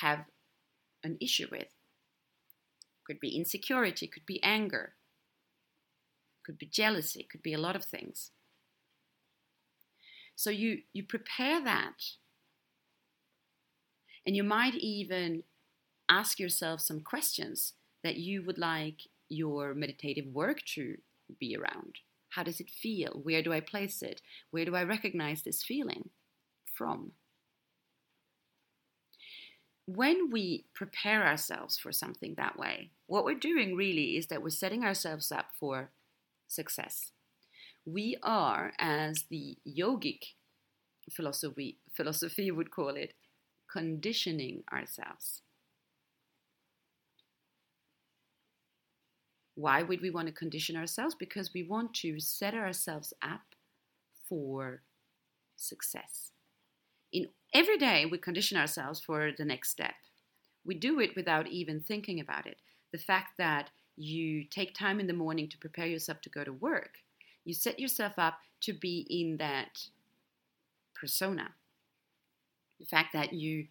have 0.00 0.24
an 1.02 1.16
issue 1.20 1.46
with. 1.50 1.68
Could 3.06 3.20
be 3.20 3.36
insecurity, 3.36 4.06
could 4.06 4.26
be 4.26 4.42
anger, 4.42 4.94
could 6.44 6.58
be 6.58 6.66
jealousy, 6.66 7.26
could 7.30 7.42
be 7.42 7.52
a 7.52 7.58
lot 7.58 7.76
of 7.76 7.84
things. 7.84 8.30
So 10.34 10.50
you 10.50 10.82
you 10.92 11.02
prepare 11.02 11.62
that 11.64 12.16
and 14.26 14.36
you 14.36 14.42
might 14.42 14.74
even 14.74 15.44
ask 16.08 16.38
yourself 16.38 16.80
some 16.80 17.00
questions 17.00 17.74
that 18.02 18.16
you 18.16 18.42
would 18.44 18.58
like 18.58 19.02
your 19.28 19.72
meditative 19.74 20.26
work 20.26 20.62
to 20.74 20.98
be 21.38 21.56
around. 21.56 21.96
How 22.30 22.42
does 22.42 22.60
it 22.60 22.70
feel? 22.70 23.20
Where 23.22 23.42
do 23.42 23.52
I 23.52 23.60
place 23.60 24.02
it? 24.02 24.20
Where 24.50 24.64
do 24.64 24.76
I 24.76 24.82
recognize 24.82 25.42
this 25.42 25.62
feeling 25.62 26.10
from? 26.74 27.12
When 29.86 30.30
we 30.30 30.64
prepare 30.74 31.24
ourselves 31.24 31.78
for 31.78 31.92
something 31.92 32.34
that 32.34 32.58
way, 32.58 32.90
what 33.06 33.24
we're 33.24 33.38
doing 33.38 33.76
really 33.76 34.16
is 34.16 34.26
that 34.26 34.42
we're 34.42 34.50
setting 34.50 34.84
ourselves 34.84 35.30
up 35.30 35.46
for 35.58 35.90
success. 36.48 37.12
We 37.84 38.16
are, 38.22 38.72
as 38.80 39.26
the 39.30 39.58
yogic 39.66 40.34
philosophy, 41.12 41.78
philosophy 41.92 42.50
would 42.50 42.72
call 42.72 42.96
it, 42.96 43.14
conditioning 43.70 44.64
ourselves. 44.72 45.42
Why 49.54 49.82
would 49.82 50.02
we 50.02 50.10
want 50.10 50.26
to 50.26 50.32
condition 50.32 50.76
ourselves? 50.76 51.14
Because 51.14 51.54
we 51.54 51.62
want 51.62 51.94
to 51.94 52.18
set 52.18 52.54
ourselves 52.54 53.14
up 53.22 53.54
for 54.28 54.82
success. 55.56 56.32
In 57.12 57.28
every 57.56 57.78
day 57.78 58.04
we 58.04 58.18
condition 58.18 58.58
ourselves 58.58 59.00
for 59.00 59.30
the 59.36 59.44
next 59.44 59.70
step. 59.70 59.94
We 60.66 60.74
do 60.74 61.00
it 61.00 61.16
without 61.16 61.46
even 61.46 61.80
thinking 61.80 62.20
about 62.20 62.46
it. 62.46 62.58
The 62.92 62.98
fact 62.98 63.38
that 63.38 63.70
you 63.96 64.44
take 64.44 64.74
time 64.74 65.00
in 65.00 65.06
the 65.06 65.14
morning 65.14 65.48
to 65.48 65.58
prepare 65.58 65.86
yourself 65.86 66.20
to 66.20 66.28
go 66.28 66.44
to 66.44 66.52
work, 66.52 66.98
you 67.46 67.54
set 67.54 67.80
yourself 67.80 68.12
up 68.18 68.40
to 68.60 68.74
be 68.74 69.06
in 69.08 69.38
that 69.38 69.88
persona. 70.94 71.52
The 72.78 72.84
fact 72.84 73.14
that 73.14 73.32
you 73.32 73.68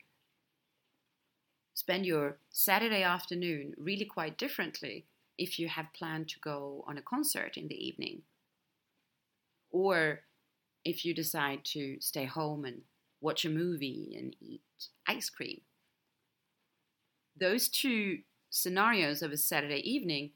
spend 1.75 2.07
your 2.07 2.37
Saturday 2.49 3.03
afternoon 3.03 3.75
really 3.77 4.05
quite 4.05 4.35
differently 4.35 5.05
if 5.37 5.59
you 5.59 5.67
have 5.67 5.93
planned 5.93 6.27
to 6.29 6.39
go 6.39 6.83
on 6.87 6.97
a 6.97 7.03
concert 7.03 7.55
in 7.55 7.67
the 7.67 7.87
evening. 7.87 8.23
Or 9.69 10.21
if 10.83 11.05
you 11.05 11.13
decide 11.13 11.63
to 11.65 11.97
stay 11.99 12.25
home 12.25 12.65
and 12.65 12.81
watch 13.25 13.43
a 13.43 13.49
movie 13.49 14.15
and 14.15 14.35
eat 14.39 14.61
ice 15.07 15.31
cream. 15.31 15.61
Those 17.35 17.67
two 17.67 18.19
scenarios 18.51 19.23
of 19.23 19.31
a 19.31 19.37
Saturday 19.37 19.79
evening 19.79 20.29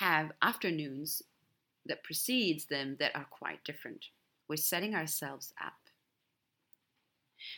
have 0.00 0.30
afternoons 0.40 1.20
that 1.84 2.04
precedes 2.04 2.66
them 2.66 2.96
that 3.00 3.16
are 3.16 3.26
quite 3.28 3.64
different. 3.64 4.06
We're 4.48 4.56
setting 4.56 4.94
ourselves 4.94 5.52
up. 5.60 5.72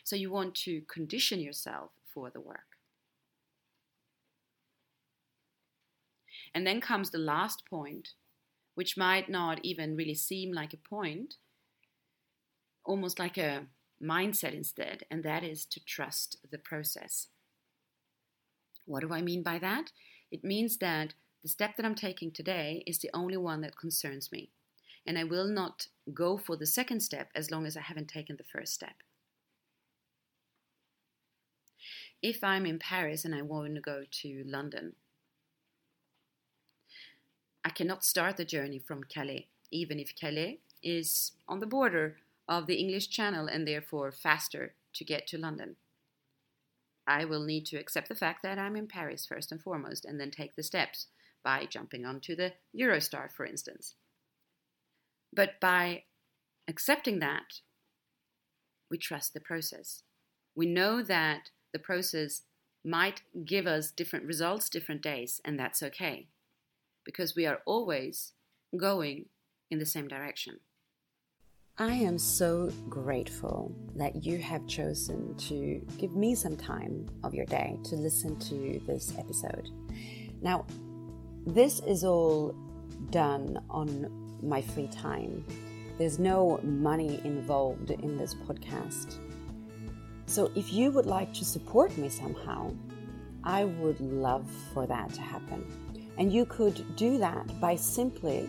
So 0.03 0.17
you 0.17 0.33
want 0.33 0.55
to 0.67 0.81
condition 0.89 1.41
yourself 1.41 1.91
for 2.13 2.31
the 2.31 2.41
work. 2.41 2.79
And 6.55 6.67
then 6.67 6.81
comes 6.81 7.11
the 7.11 7.19
last 7.19 7.67
point, 7.69 8.15
which 8.77 8.97
might 8.97 9.29
not 9.29 9.61
even 9.63 9.95
really 9.95 10.15
seem 10.15 10.53
like 10.53 10.73
a 10.73 10.79
point, 10.79 11.35
almost 12.85 13.19
like 13.19 13.37
a 13.37 13.67
mindset 14.03 14.55
instead, 14.55 15.05
and 15.11 15.23
that 15.23 15.43
is 15.43 15.65
to 15.67 15.85
trust 15.85 16.39
the 16.51 16.59
process. 16.59 17.29
What 18.87 19.01
do 19.01 19.13
I 19.13 19.23
mean 19.23 19.43
by 19.43 19.59
that? 19.59 19.93
It 20.31 20.45
means 20.45 20.79
that 20.79 21.15
the 21.43 21.49
step 21.49 21.77
that 21.77 21.87
I'm 21.87 21.95
taking 21.95 22.31
today 22.31 22.83
is 22.87 22.99
the 22.99 23.11
only 23.15 23.37
one 23.37 23.61
that 23.63 23.77
concerns 23.77 24.33
me, 24.33 24.51
and 25.07 25.19
I 25.19 25.25
will 25.25 25.47
not 25.47 25.89
go 26.13 26.37
for 26.37 26.57
the 26.57 26.67
second 26.67 27.01
step 27.01 27.31
as 27.35 27.51
long 27.51 27.67
as 27.67 27.77
I 27.77 27.83
haven't 27.83 28.09
taken 28.09 28.37
the 28.37 28.45
first 28.45 28.73
step. 28.73 28.97
If 32.23 32.43
I'm 32.43 32.65
in 32.65 32.79
Paris 32.79 33.25
and 33.25 33.35
I 33.35 33.43
want 33.43 33.75
to 33.75 33.81
go 33.81 34.05
to 34.23 34.45
London, 34.47 34.95
I 37.63 37.71
cannot 37.71 38.05
start 38.05 38.37
the 38.37 38.45
journey 38.45 38.79
from 38.79 39.05
Calais, 39.05 39.49
even 39.71 39.99
if 39.99 40.15
Calais 40.15 40.61
is 40.83 41.33
on 41.49 41.61
the 41.61 41.67
border 41.67 42.17
of 42.49 42.67
the 42.67 42.77
English 42.77 43.09
Channel 43.09 43.47
and 43.47 43.67
therefore 43.67 44.13
faster 44.13 44.75
to 44.95 45.05
get 45.05 45.27
to 45.29 45.39
London. 45.39 45.77
I 47.07 47.25
will 47.25 47.45
need 47.45 47.67
to 47.67 47.77
accept 47.77 48.09
the 48.09 48.15
fact 48.15 48.43
that 48.43 48.59
I'm 48.59 48.77
in 48.77 48.87
Paris 48.87 49.27
first 49.27 49.53
and 49.53 49.61
foremost 49.61 50.05
and 50.05 50.19
then 50.19 50.31
take 50.31 50.57
the 50.57 50.63
steps 50.63 51.07
by 51.43 51.67
jumping 51.67 52.07
onto 52.07 52.35
the 52.35 52.55
Eurostar, 52.79 53.31
for 53.31 53.45
instance. 53.45 53.95
But 55.33 55.61
by 55.61 56.05
accepting 56.69 57.19
that, 57.19 57.61
we 58.91 58.97
trust 58.97 59.35
the 59.35 59.41
process. 59.41 60.03
We 60.55 60.67
know 60.67 61.03
that 61.03 61.51
the 61.73 61.79
process 61.79 62.43
might 62.85 63.23
give 63.45 63.67
us 63.67 63.91
different 63.91 64.27
results 64.27 64.69
different 64.69 65.03
days, 65.03 65.41
and 65.45 65.59
that's 65.59 65.83
okay 65.83 66.29
because 67.05 67.35
we 67.35 67.47
are 67.47 67.61
always 67.67 68.33
going 68.77 69.27
in 69.71 69.79
the 69.79 69.87
same 69.87 70.09
direction. 70.09 70.61
I 71.77 71.95
am 71.95 72.19
so 72.19 72.71
grateful 72.89 73.75
that 73.97 74.25
you 74.25 74.39
have 74.39 74.65
chosen 74.69 75.35
to 75.49 75.85
give 75.99 76.15
me 76.15 76.37
some 76.37 76.57
time 76.57 77.09
of 77.25 77.35
your 77.35 77.47
day 77.47 77.77
to 77.87 77.97
listen 77.97 78.39
to 78.39 78.81
this 78.87 79.13
episode. 79.19 79.71
Now, 80.41 80.67
this 81.45 81.81
is 81.81 82.05
all 82.05 82.55
done 83.11 83.59
on 83.69 84.39
my 84.41 84.63
free 84.63 84.87
time. 84.87 85.45
There's 85.99 86.21
no 86.21 86.61
money 86.63 87.21
involved 87.25 87.91
in 87.91 88.17
this 88.17 88.37
podcast. 88.37 89.17
So, 90.27 90.53
if 90.55 90.73
you 90.73 90.93
would 90.93 91.07
like 91.07 91.35
to 91.35 91.45
support 91.45 91.99
me 91.99 92.09
somehow, 92.09 92.73
I 93.43 93.65
would 93.65 93.99
love 94.01 94.49
for 94.73 94.87
that 94.87 95.13
to 95.15 95.21
happen. 95.21 95.67
And 96.19 96.33
you 96.33 96.47
could 96.47 96.95
do 96.95 97.19
that 97.19 97.61
by 97.61 97.75
simply 97.75 98.49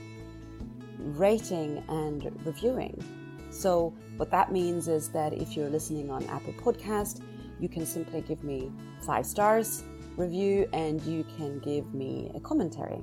rating 0.99 1.83
and 1.89 2.31
reviewing. 2.45 3.03
So, 3.49 3.93
what 4.17 4.31
that 4.31 4.51
means 4.51 4.87
is 4.87 5.09
that 5.09 5.33
if 5.33 5.55
you're 5.55 5.69
listening 5.69 6.09
on 6.09 6.25
Apple 6.25 6.53
Podcast, 6.53 7.21
you 7.59 7.69
can 7.69 7.85
simply 7.85 8.21
give 8.21 8.43
me 8.43 8.71
five 9.05 9.25
stars 9.25 9.83
review 10.17 10.67
and 10.73 11.01
you 11.03 11.25
can 11.37 11.59
give 11.59 11.93
me 11.93 12.31
a 12.35 12.39
commentary. 12.39 13.01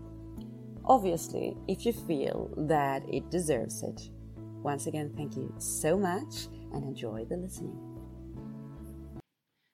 Obviously, 0.85 1.57
if 1.68 1.87
you 1.87 1.92
feel 1.92 2.50
that 2.57 3.02
it 3.09 3.31
deserves 3.31 3.83
it. 3.83 4.00
Once 4.62 4.87
again, 4.87 5.12
thank 5.16 5.37
you 5.37 5.52
so 5.59 5.96
much 5.96 6.48
and 6.72 6.85
enjoy 6.85 7.24
the 7.24 7.37
listening. 7.37 7.78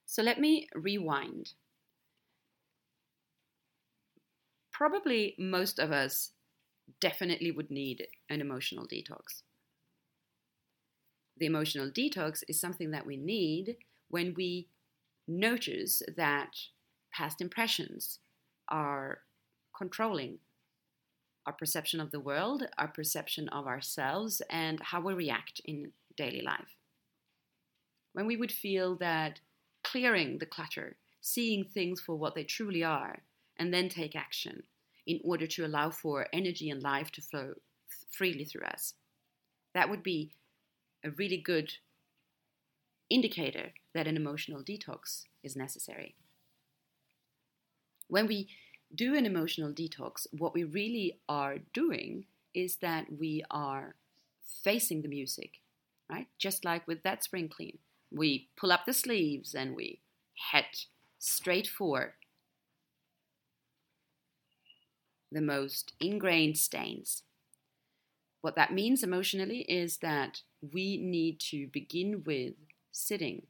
So 0.07 0.23
let 0.23 0.41
me 0.41 0.69
rewind. 0.75 1.53
probably 4.79 5.35
most 5.41 5.81
of 5.81 5.91
us 5.91 6.31
definitely 7.01 7.51
would 7.51 7.71
need 7.71 8.07
an 8.29 8.41
emotional 8.41 8.87
detox. 8.87 9.43
The 11.37 11.47
emotional 11.47 11.91
detox 11.91 12.43
is 12.49 12.61
something 12.61 12.91
that 12.91 13.07
we 13.07 13.17
need 13.17 13.77
when 14.09 14.35
we 14.35 14.69
notice 15.27 16.03
that 16.17 16.57
past 17.13 17.41
impressions 17.41 18.19
are 18.69 19.21
controlling 19.77 20.39
our 21.47 21.53
perception 21.53 22.01
of 22.01 22.11
the 22.11 22.21
world, 22.21 22.67
our 22.77 22.89
perception 22.89 23.49
of 23.49 23.67
ourselves, 23.67 24.43
and 24.51 24.81
how 24.81 25.01
we 25.01 25.15
react 25.15 25.61
in 25.65 25.93
daily 26.17 26.43
life. 26.43 26.77
When 28.13 28.27
we 28.27 28.37
would 28.37 28.53
feel 28.53 28.97
that 28.97 29.41
clearing 29.85 30.39
the 30.39 30.47
clutter, 30.47 30.97
seeing 31.21 31.65
things 31.65 32.01
for 32.01 32.17
what 32.17 32.35
they 32.35 32.45
truly 32.45 32.83
are, 32.83 33.23
and 33.57 33.73
then 33.73 33.89
take 33.89 34.15
action 34.15 34.65
in 35.09 35.19
order 35.25 35.47
to 35.47 35.65
allow 35.65 35.91
for 35.91 36.27
energy 36.33 36.69
and 36.69 36.83
life 36.83 37.11
to 37.11 37.23
flow 37.23 37.55
freely 38.11 38.45
through 38.45 38.67
us. 38.67 38.93
That 39.75 39.89
would 39.89 40.03
be 40.03 40.33
a 41.03 41.11
really 41.11 41.39
good 41.39 41.73
indicator 43.09 43.73
that 43.95 44.07
an 44.07 44.17
emotional 44.17 44.63
detox 44.63 45.23
is 45.43 45.57
necessary. 45.57 46.15
When 48.09 48.27
we 48.27 48.49
do 48.95 49.15
an 49.15 49.25
emotional 49.25 49.73
detox, 49.73 50.27
what 50.31 50.55
we 50.55 50.65
really 50.65 51.19
are 51.29 51.57
doing 51.73 52.27
is 52.55 52.77
that 52.77 53.07
we 53.19 53.43
are 53.51 53.95
facing 54.63 55.01
the 55.01 55.09
music, 55.09 55.61
right? 56.11 56.27
Just 56.39 56.65
like 56.65 56.87
with 56.87 57.03
that 57.03 57.25
spring 57.25 57.49
clean. 57.49 57.79
We 58.11 58.49
pull 58.57 58.73
up 58.73 58.85
the 58.85 58.93
sleeves 58.93 59.55
and 59.55 59.75
we 59.75 60.01
head 60.53 60.67
straight 61.19 61.67
for 61.67 62.15
the 65.31 65.41
most 65.41 65.93
ingrained 66.01 66.59
stains. 66.59 67.23
What 68.41 68.57
that 68.57 68.73
means 68.73 69.03
emotionally 69.03 69.61
is 69.63 69.99
that 69.99 70.43
we 70.61 70.97
need 70.97 71.41
to 71.51 71.67
begin 71.69 72.23
with 72.25 72.55
sitting 72.93 73.47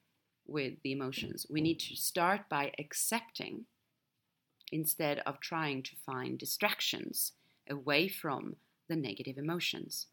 with 0.46 0.74
the 0.82 0.92
emotions. 0.92 1.46
We 1.48 1.60
need 1.60 1.78
to 1.80 1.96
start 1.96 2.48
by 2.48 2.72
accepting 2.78 3.66
instead 4.72 5.20
of 5.20 5.40
trying 5.40 5.82
to 5.82 5.96
find 6.06 6.38
distractions 6.38 7.32
away 7.68 8.08
from 8.08 8.56
the 8.88 8.96
negative 8.96 9.36
emotions. 9.36 10.06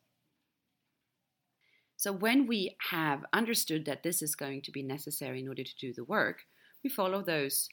So, 1.97 2.11
when 2.11 2.45
we 2.45 2.75
have 2.91 3.25
understood 3.31 3.85
that 3.85 4.03
this 4.03 4.21
is 4.21 4.35
going 4.35 4.61
to 4.63 4.71
be 4.71 4.83
necessary 4.83 5.39
in 5.39 5.47
order 5.47 5.63
to 5.63 5.77
do 5.77 5.93
the 5.93 6.03
work, 6.03 6.41
we 6.83 6.89
follow 6.89 7.21
those, 7.21 7.69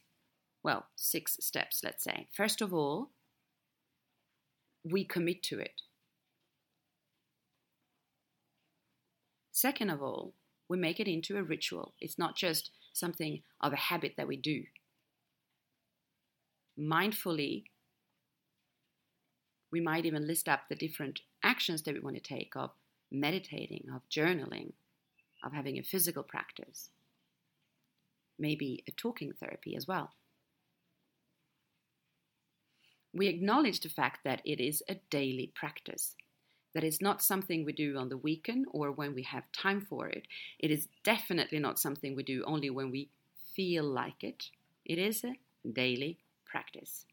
well, 0.63 0.87
six 0.95 1.37
steps, 1.41 1.83
let's 1.83 2.05
say. 2.05 2.29
First 2.33 2.63
of 2.63 2.73
all, 2.73 3.11
we 4.85 5.05
commit 5.05 5.43
to 5.45 5.59
it. 5.59 5.83
Second 9.53 9.91
of 9.91 10.03
all, 10.03 10.35
we 10.69 10.77
make 10.77 10.99
it 10.99 11.09
into 11.09 11.37
a 11.37 11.43
ritual. 11.43 11.95
It's 12.01 12.19
not 12.19 12.37
just 12.37 12.71
something 12.93 13.43
of 13.61 13.73
a 13.73 13.77
habit 13.77 14.15
that 14.17 14.27
we 14.27 14.37
do. 14.37 14.65
Mindfully, 16.79 17.65
we 19.71 19.81
might 19.81 20.07
even 20.07 20.27
list 20.27 20.49
up 20.49 20.63
the 20.69 20.75
different 20.75 21.21
actions 21.43 21.83
that 21.83 21.95
we 21.95 22.01
want 22.01 22.17
to 22.17 22.23
take 22.23 22.53
of 22.57 22.71
meditating, 23.11 23.85
of 23.95 24.03
journaling, 24.11 24.73
of 25.45 25.53
having 25.53 25.79
a 25.79 25.83
physical 25.83 26.23
practice, 26.23 26.91
maybe 28.39 28.83
a 28.89 28.93
talking 28.93 29.33
therapy 29.39 29.77
as 29.77 29.87
well. 29.87 30.11
We 33.15 33.29
acknowledge 33.29 33.81
the 33.81 33.89
fact 33.89 34.21
that 34.25 34.41
it 34.45 34.61
is 34.61 34.83
a 34.89 34.97
daily 35.11 35.53
practice, 35.55 36.15
that 36.75 36.85
it's 36.85 37.03
not 37.03 37.23
something 37.23 37.65
we 37.65 37.73
do 37.73 37.97
on 37.99 38.09
the 38.09 38.17
weekend 38.17 38.67
or 38.73 38.91
when 38.91 39.15
we 39.15 39.23
have 39.25 39.53
time 39.53 39.83
for 39.83 40.09
it. 40.09 40.27
It 40.59 40.71
is 40.71 40.89
definitely 41.05 41.59
not 41.59 41.79
something 41.79 42.15
we 42.15 42.23
do 42.23 42.43
only 42.47 42.71
when 42.71 42.91
we 42.91 43.11
feel 43.55 43.85
like 43.85 44.25
it. 44.25 44.51
It 44.85 44.99
is 44.99 45.25
a 45.25 45.35
daily 45.71 46.19
practice. 46.47 47.05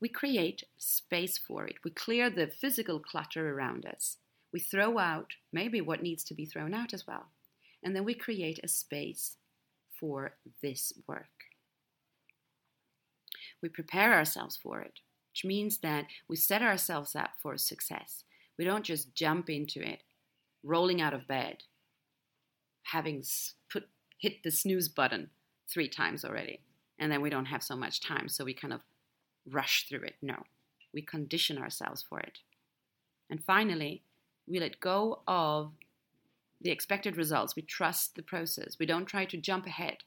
We 0.00 0.08
create 0.08 0.64
space 0.78 1.38
for 1.38 1.66
it. 1.66 1.76
We 1.82 1.90
clear 1.90 2.30
the 2.30 2.46
physical 2.46 3.00
clutter 3.00 3.54
around 3.54 3.86
us. 3.86 4.18
We 4.52 4.60
throw 4.60 4.98
out 4.98 5.32
maybe 5.52 5.80
what 5.80 6.02
needs 6.02 6.22
to 6.24 6.34
be 6.34 6.44
thrown 6.44 6.74
out 6.74 6.94
as 6.94 7.06
well. 7.06 7.26
And 7.82 7.96
then 7.96 8.04
we 8.04 8.14
create 8.14 8.60
a 8.62 8.68
space 8.68 9.36
for 9.98 10.34
this 10.62 10.92
work. 11.06 11.35
We 13.62 13.68
prepare 13.68 14.14
ourselves 14.14 14.56
for 14.56 14.80
it, 14.80 15.00
which 15.32 15.44
means 15.44 15.78
that 15.78 16.06
we 16.28 16.36
set 16.36 16.62
ourselves 16.62 17.14
up 17.16 17.30
for 17.42 17.56
success. 17.56 18.24
We 18.58 18.64
don't 18.64 18.84
just 18.84 19.14
jump 19.14 19.50
into 19.50 19.86
it, 19.86 20.02
rolling 20.62 21.00
out 21.00 21.14
of 21.14 21.28
bed, 21.28 21.64
having 22.84 23.22
put 23.70 23.88
hit 24.18 24.42
the 24.42 24.50
snooze 24.50 24.88
button 24.88 25.30
three 25.68 25.88
times 25.88 26.24
already, 26.24 26.60
and 26.98 27.10
then 27.12 27.20
we 27.20 27.30
don't 27.30 27.46
have 27.46 27.62
so 27.62 27.76
much 27.76 28.00
time, 28.00 28.28
so 28.28 28.44
we 28.44 28.54
kind 28.54 28.72
of 28.72 28.80
rush 29.50 29.86
through 29.88 30.02
it. 30.02 30.14
No, 30.22 30.44
we 30.94 31.02
condition 31.02 31.58
ourselves 31.58 32.04
for 32.08 32.20
it. 32.20 32.38
And 33.28 33.42
finally, 33.44 34.02
we 34.46 34.60
let 34.60 34.80
go 34.80 35.22
of 35.26 35.72
the 36.60 36.70
expected 36.70 37.16
results. 37.16 37.56
We 37.56 37.62
trust 37.62 38.14
the 38.14 38.22
process. 38.22 38.76
We 38.78 38.86
don't 38.86 39.06
try 39.06 39.24
to 39.26 39.36
jump 39.36 39.66
ahead. 39.66 39.98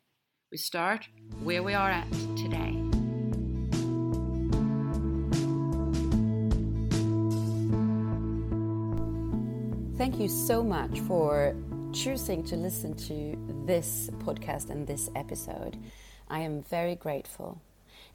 We 0.51 0.57
start 0.57 1.07
where 1.43 1.61
we 1.61 1.73
are 1.73 1.91
at 1.91 2.11
today. 2.35 2.68
You 10.19 10.27
so 10.27 10.61
much 10.61 10.99
for 11.01 11.55
choosing 11.93 12.43
to 12.43 12.57
listen 12.57 12.93
to 12.93 13.37
this 13.65 14.09
podcast 14.17 14.69
and 14.69 14.85
this 14.85 15.09
episode. 15.15 15.77
I 16.29 16.39
am 16.39 16.61
very 16.61 16.95
grateful. 16.95 17.61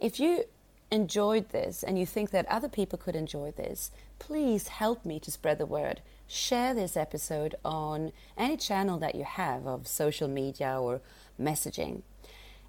If 0.00 0.20
you 0.20 0.44
enjoyed 0.90 1.48
this 1.48 1.82
and 1.82 1.98
you 1.98 2.04
think 2.04 2.30
that 2.30 2.46
other 2.46 2.68
people 2.68 2.98
could 2.98 3.16
enjoy 3.16 3.52
this, 3.52 3.90
please 4.18 4.68
help 4.68 5.06
me 5.06 5.18
to 5.20 5.30
spread 5.30 5.56
the 5.56 5.64
word. 5.64 6.02
Share 6.26 6.74
this 6.74 6.94
episode 6.94 7.54
on 7.64 8.12
any 8.36 8.58
channel 8.58 8.98
that 8.98 9.14
you 9.14 9.24
have 9.24 9.66
of 9.66 9.86
social 9.86 10.28
media 10.28 10.78
or 10.78 11.00
messaging. 11.40 12.02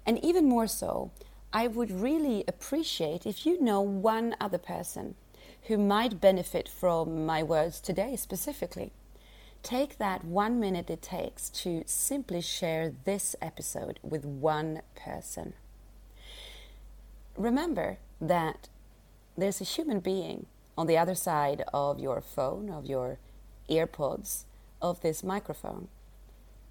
And 0.06 0.18
even 0.24 0.48
more 0.48 0.66
so, 0.66 1.10
I 1.52 1.66
would 1.66 1.90
really 1.90 2.42
appreciate 2.48 3.26
if 3.26 3.44
you 3.44 3.60
know 3.60 3.82
one 3.82 4.34
other 4.40 4.58
person 4.58 5.14
who 5.64 5.76
might 5.76 6.22
benefit 6.22 6.68
from 6.68 7.26
my 7.26 7.42
words 7.42 7.80
today 7.80 8.16
specifically. 8.16 8.92
Take 9.66 9.98
that 9.98 10.24
one 10.24 10.60
minute 10.60 10.90
it 10.90 11.02
takes 11.02 11.50
to 11.50 11.82
simply 11.86 12.40
share 12.40 12.92
this 13.04 13.34
episode 13.42 13.98
with 14.00 14.24
one 14.24 14.82
person. 14.94 15.54
Remember, 17.36 17.98
that 18.20 18.68
there's 19.36 19.60
a 19.60 19.64
human 19.64 19.98
being 19.98 20.46
on 20.78 20.86
the 20.86 20.96
other 20.96 21.16
side 21.16 21.64
of 21.74 21.98
your 21.98 22.20
phone, 22.20 22.70
of 22.70 22.86
your 22.86 23.18
earpods, 23.68 24.44
of 24.80 25.00
this 25.00 25.24
microphone. 25.24 25.88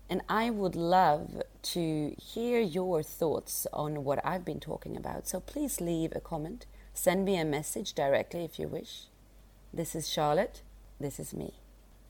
And 0.10 0.22
I 0.30 0.50
would 0.50 0.78
love 0.78 1.42
to 1.64 2.16
hear 2.18 2.62
your 2.62 3.04
thoughts 3.04 3.68
on 3.74 4.06
what 4.06 4.26
I've 4.26 4.46
been 4.46 4.62
talking 4.62 4.96
about. 4.96 5.28
So 5.28 5.42
please 5.42 5.82
leave 5.82 6.14
a 6.16 6.22
comment. 6.22 6.66
Send 6.94 7.26
me 7.26 7.36
a 7.36 7.44
message 7.44 7.92
directly 7.92 8.46
if 8.46 8.58
you 8.58 8.70
wish. 8.70 9.08
This 9.74 9.96
is 9.96 10.08
Charlotte. 10.08 10.62
This 10.98 11.20
is 11.20 11.34
me. 11.34 11.56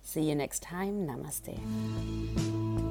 See 0.06 0.22
you 0.22 0.36
next 0.36 0.62
time. 0.62 1.08
Namaste. 1.08 2.85